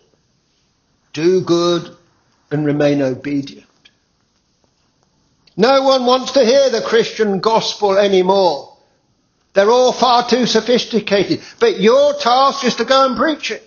do 1.11 1.41
good, 1.41 1.97
and 2.51 2.65
remain 2.65 3.01
obedient. 3.01 3.65
No 5.57 5.83
one 5.83 6.05
wants 6.05 6.31
to 6.33 6.45
hear 6.45 6.69
the 6.69 6.81
Christian 6.81 7.39
gospel 7.39 7.97
anymore. 7.97 8.72
They're 9.53 9.69
all 9.69 9.93
far 9.93 10.27
too 10.27 10.45
sophisticated. 10.45 11.41
But 11.59 11.79
your 11.79 12.13
task 12.15 12.63
is 12.65 12.75
to 12.75 12.85
go 12.85 13.05
and 13.05 13.15
preach 13.15 13.51
it. 13.51 13.63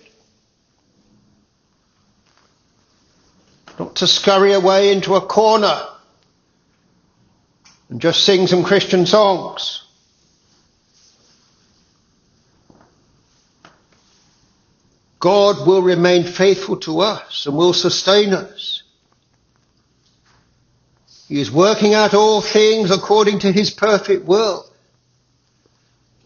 Not 3.79 3.95
to 3.97 4.07
scurry 4.07 4.53
away 4.53 4.91
into 4.91 5.15
a 5.15 5.21
corner 5.21 5.85
and 7.89 8.01
just 8.01 8.23
sing 8.23 8.47
some 8.47 8.63
Christian 8.63 9.05
songs. 9.05 9.83
God 15.19 15.65
will 15.65 15.81
remain 15.81 16.23
faithful 16.23 16.77
to 16.81 16.99
us 16.99 17.45
and 17.45 17.55
will 17.55 17.73
sustain 17.73 18.33
us. 18.33 18.83
He 21.27 21.41
is 21.41 21.51
working 21.51 21.93
out 21.93 22.13
all 22.13 22.41
things 22.41 22.91
according 22.91 23.39
to 23.39 23.51
his 23.51 23.69
perfect 23.69 24.25
will. 24.25 24.66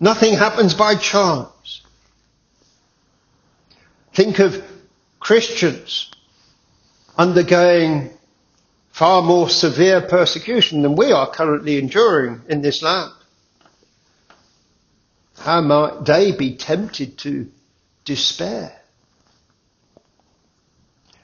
Nothing 0.01 0.33
happens 0.33 0.73
by 0.73 0.95
chance. 0.95 1.83
Think 4.13 4.39
of 4.39 4.61
Christians 5.19 6.09
undergoing 7.15 8.09
far 8.89 9.21
more 9.21 9.47
severe 9.47 10.01
persecution 10.01 10.81
than 10.81 10.95
we 10.95 11.11
are 11.11 11.29
currently 11.29 11.77
enduring 11.77 12.41
in 12.49 12.63
this 12.63 12.81
land. 12.81 13.11
How 15.37 15.61
might 15.61 16.03
they 16.03 16.31
be 16.31 16.55
tempted 16.55 17.19
to 17.19 17.51
despair? 18.03 18.75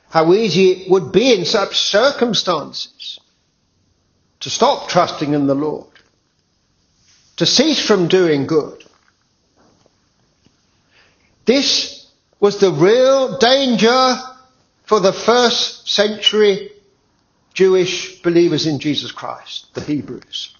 How 0.09 0.33
easy 0.33 0.69
it 0.69 0.91
would 0.91 1.11
be 1.11 1.33
in 1.33 1.45
such 1.45 1.79
circumstances 1.79 3.17
to 4.41 4.51
stop 4.51 4.87
trusting 4.87 5.33
in 5.33 5.47
the 5.47 5.55
Lord, 5.55 5.96
to 7.37 7.45
cease 7.45 7.85
from 7.85 8.07
doing 8.07 8.47
good. 8.47 8.83
This 11.45 12.07
was 12.39 12.59
the 12.59 12.71
real 12.71 13.37
danger 13.37 14.15
for 14.83 14.99
the 14.99 15.13
first 15.13 15.89
century 15.89 16.71
Jewish 17.53 18.21
believers 18.21 18.67
in 18.67 18.79
Jesus 18.79 19.11
Christ, 19.11 19.73
the 19.73 19.81
Hebrews. 19.81 20.55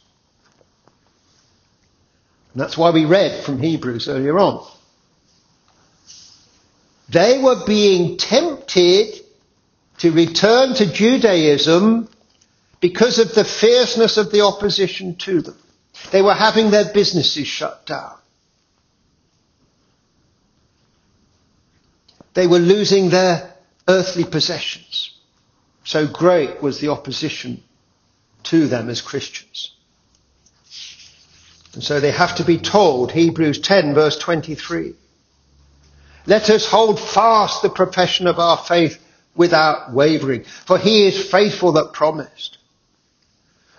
And 2.53 2.61
that's 2.61 2.78
why 2.78 2.89
we 2.91 3.05
read 3.05 3.43
from 3.43 3.61
Hebrews 3.61 4.07
earlier 4.07 4.39
on. 4.39 4.65
They 7.09 7.41
were 7.41 7.65
being 7.65 8.17
tempted 8.17 9.21
to 9.99 10.11
return 10.11 10.73
to 10.75 10.91
Judaism 10.91 12.09
because 12.80 13.19
of 13.19 13.34
the 13.34 13.45
fierceness 13.45 14.17
of 14.17 14.32
the 14.32 14.41
opposition 14.41 15.15
to 15.17 15.41
them. 15.41 15.57
They 16.12 16.22
were 16.22 16.34
having 16.34 16.72
their 16.72 16.91
businesses 16.93 17.48
shut 17.48 17.86
down. 17.86 18.16
They 22.34 22.48
were 22.48 22.60
losing 22.60 23.10
their 23.10 23.54
earthly 23.88 24.24
possessions. 24.24 25.12
So 25.84 26.06
great 26.06 26.62
was 26.62 26.80
the 26.80 26.89
opposition 26.89 27.64
to 28.43 28.68
them 28.68 28.89
as 28.89 29.02
Christians. 29.02 29.72
And 31.74 31.84
so 31.84 32.00
they 32.00 32.12
have 32.12 32.36
to 32.38 32.43
be 32.43 32.58
told, 32.58 33.12
Hebrews 33.12 33.60
10 33.60 33.93
verse 33.93 34.18
23. 34.18 34.93
Let 36.26 36.50
us 36.50 36.66
hold 36.68 37.00
fast 37.00 37.62
the 37.62 37.70
profession 37.70 38.28
of 38.28 38.39
our 38.39 38.58
faith 38.58 39.00
without 39.36 39.93
wavering, 39.93 40.43
for 40.43 40.78
he 40.78 41.08
is 41.08 41.30
faithful 41.30 41.72
that 41.74 41.93
promised. 41.93 42.58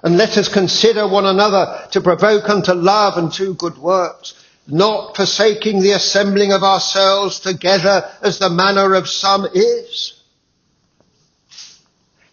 And 0.03 0.17
let 0.17 0.37
us 0.39 0.49
consider 0.49 1.09
one 1.09 1.27
another 1.27 1.89
to 1.93 2.01
provoke 2.01 2.49
unto 2.49 2.73
love 2.73 3.17
and 3.17 3.33
to 3.35 3.55
good 3.55 3.79
works, 3.79 4.35
not 4.67 5.17
forsaking 5.17 5.81
the 5.81 5.93
assembling 5.93 6.53
of 6.53 6.63
ourselves 6.63 7.41
together 7.41 8.09
as 8.23 8.39
the 8.39 8.51
manner 8.51 8.95
of 8.95 9.09
some 9.09 9.47
is. 9.53 10.23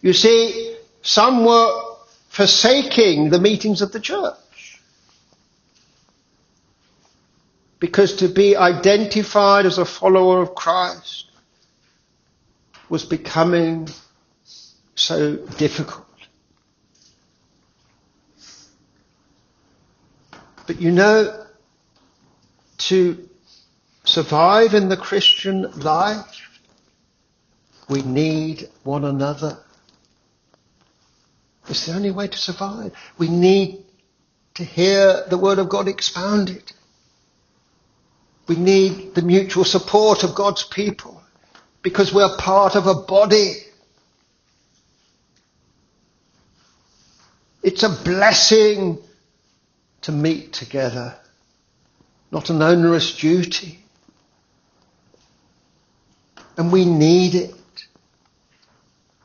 You 0.00 0.12
see, 0.12 0.76
some 1.02 1.44
were 1.44 1.96
forsaking 2.28 3.30
the 3.30 3.40
meetings 3.40 3.82
of 3.82 3.92
the 3.92 4.00
church. 4.00 4.80
Because 7.80 8.16
to 8.16 8.28
be 8.28 8.56
identified 8.56 9.66
as 9.66 9.78
a 9.78 9.84
follower 9.84 10.40
of 10.40 10.54
Christ 10.54 11.26
was 12.88 13.04
becoming 13.04 13.88
so 14.94 15.36
difficult. 15.58 16.05
But 20.66 20.80
you 20.80 20.90
know, 20.90 21.46
to 22.78 23.28
survive 24.04 24.74
in 24.74 24.88
the 24.88 24.96
Christian 24.96 25.70
life, 25.80 26.60
we 27.88 28.02
need 28.02 28.68
one 28.82 29.04
another. 29.04 29.58
It's 31.68 31.86
the 31.86 31.94
only 31.94 32.10
way 32.10 32.28
to 32.28 32.38
survive. 32.38 32.92
We 33.18 33.28
need 33.28 33.84
to 34.54 34.64
hear 34.64 35.24
the 35.28 35.38
Word 35.38 35.58
of 35.58 35.68
God 35.68 35.88
expounded. 35.88 36.72
We 38.48 38.56
need 38.56 39.14
the 39.14 39.22
mutual 39.22 39.64
support 39.64 40.22
of 40.22 40.34
God's 40.34 40.64
people 40.64 41.22
because 41.82 42.12
we're 42.12 42.36
part 42.38 42.76
of 42.76 42.86
a 42.86 42.94
body. 42.94 43.54
It's 47.62 47.82
a 47.82 47.88
blessing 47.88 48.98
to 50.06 50.12
meet 50.12 50.52
together, 50.52 51.16
not 52.30 52.48
an 52.48 52.62
onerous 52.62 53.18
duty. 53.18 53.80
And 56.56 56.70
we 56.70 56.84
need 56.84 57.34
it. 57.34 57.54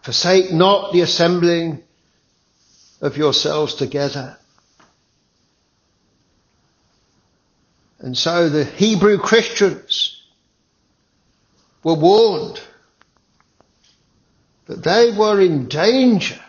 Forsake 0.02 0.52
not 0.52 0.92
the 0.92 1.02
assembling 1.02 1.84
of 3.00 3.16
yourselves 3.16 3.76
together. 3.76 4.36
And 8.00 8.18
so 8.18 8.50
the 8.50 8.66
Hebrew 8.66 9.20
Christians 9.20 10.20
were 11.84 11.94
warned 11.94 12.60
that 14.66 14.84
they 14.84 15.16
were 15.16 15.40
in 15.40 15.68
danger 15.68 16.44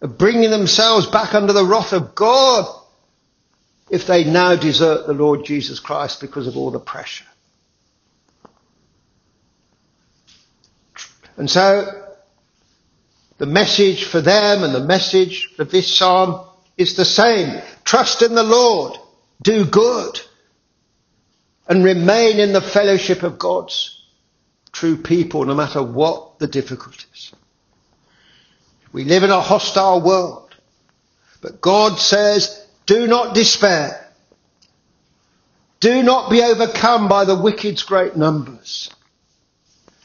of 0.00 0.16
bringing 0.16 0.48
themselves 0.48 1.06
back 1.08 1.34
under 1.34 1.52
the 1.52 1.66
wrath 1.66 1.92
of 1.92 2.14
God 2.14 2.84
if 3.90 4.06
they 4.06 4.24
now 4.24 4.56
desert 4.56 5.06
the 5.06 5.12
Lord 5.12 5.44
Jesus 5.44 5.80
Christ 5.80 6.20
because 6.20 6.46
of 6.46 6.56
all 6.56 6.70
the 6.70 6.80
pressure. 6.80 7.24
And 11.36 11.50
so 11.50 12.06
the 13.38 13.46
message 13.46 14.04
for 14.04 14.20
them 14.20 14.64
and 14.64 14.74
the 14.74 14.80
message 14.80 15.52
for 15.56 15.64
this 15.64 15.94
psalm 15.94 16.46
is 16.76 16.96
the 16.96 17.04
same. 17.04 17.60
Trust 17.84 18.22
in 18.22 18.34
the 18.34 18.42
Lord, 18.42 18.98
do 19.42 19.64
good, 19.64 20.20
and 21.68 21.84
remain 21.84 22.38
in 22.38 22.52
the 22.52 22.60
fellowship 22.60 23.22
of 23.22 23.38
God's 23.38 23.92
true 24.72 24.96
people 24.96 25.44
no 25.44 25.54
matter 25.54 25.82
what 25.82 26.38
the 26.38 26.46
difficulties. 26.46 27.32
We 28.92 29.04
live 29.04 29.22
in 29.22 29.30
a 29.30 29.40
hostile 29.40 30.00
world, 30.00 30.54
but 31.42 31.60
God 31.60 31.98
says, 31.98 32.65
do 32.86 33.06
not 33.06 33.34
despair. 33.34 34.02
Do 35.80 36.02
not 36.02 36.30
be 36.30 36.42
overcome 36.42 37.08
by 37.08 37.24
the 37.24 37.36
wicked's 37.36 37.82
great 37.82 38.16
numbers. 38.16 38.90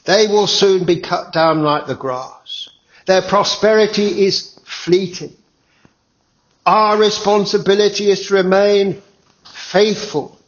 They 0.04 0.26
will 0.26 0.46
soon 0.46 0.84
be 0.84 1.00
cut 1.00 1.32
down 1.32 1.62
like 1.62 1.86
the 1.86 1.94
grass. 1.94 2.68
Their 3.06 3.22
prosperity 3.22 4.24
is 4.26 4.58
fleeting. 4.64 5.32
Our 6.66 6.96
responsibility 6.98 8.10
is 8.10 8.26
to 8.26 8.34
remain 8.34 9.00
faithful 9.44 10.38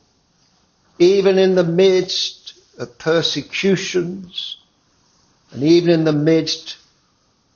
even 0.99 1.39
in 1.39 1.55
the 1.55 1.65
midst 1.65 2.55
of 2.79 2.99
persecutions 2.99 4.59
and 5.51 5.63
even 5.63 5.91
in 5.91 6.05
the 6.05 6.13
midst 6.13 6.77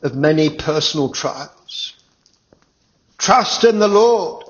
of 0.03 0.15
many 0.15 0.51
personal 0.51 1.11
trials. 1.11 1.95
Trust 3.19 3.65
in 3.65 3.79
the 3.79 3.89
Lord. 3.89 4.48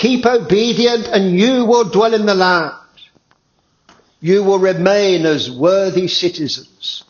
Keep 0.00 0.24
obedient 0.24 1.08
and 1.08 1.38
you 1.38 1.66
will 1.66 1.84
dwell 1.84 2.14
in 2.14 2.24
the 2.24 2.34
land. 2.34 2.72
You 4.18 4.42
will 4.42 4.58
remain 4.58 5.26
as 5.26 5.50
worthy 5.50 6.08
citizens 6.08 7.04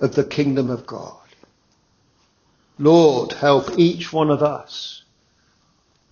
of 0.00 0.14
the 0.14 0.24
kingdom 0.24 0.70
of 0.70 0.86
God. 0.86 1.20
Lord, 2.78 3.32
help 3.32 3.78
each 3.78 4.10
one 4.14 4.30
of 4.30 4.42
us 4.42 5.02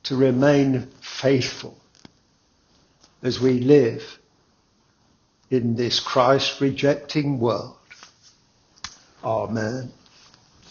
to 0.03 0.15
remain 0.15 0.89
faithful 1.01 1.79
as 3.23 3.41
we 3.41 3.61
live 3.61 4.19
in 5.51 5.75
this 5.75 6.01
Christ 6.01 6.61
rejecting 6.61 7.41
world. 7.41 7.79
Amen. 9.25 9.91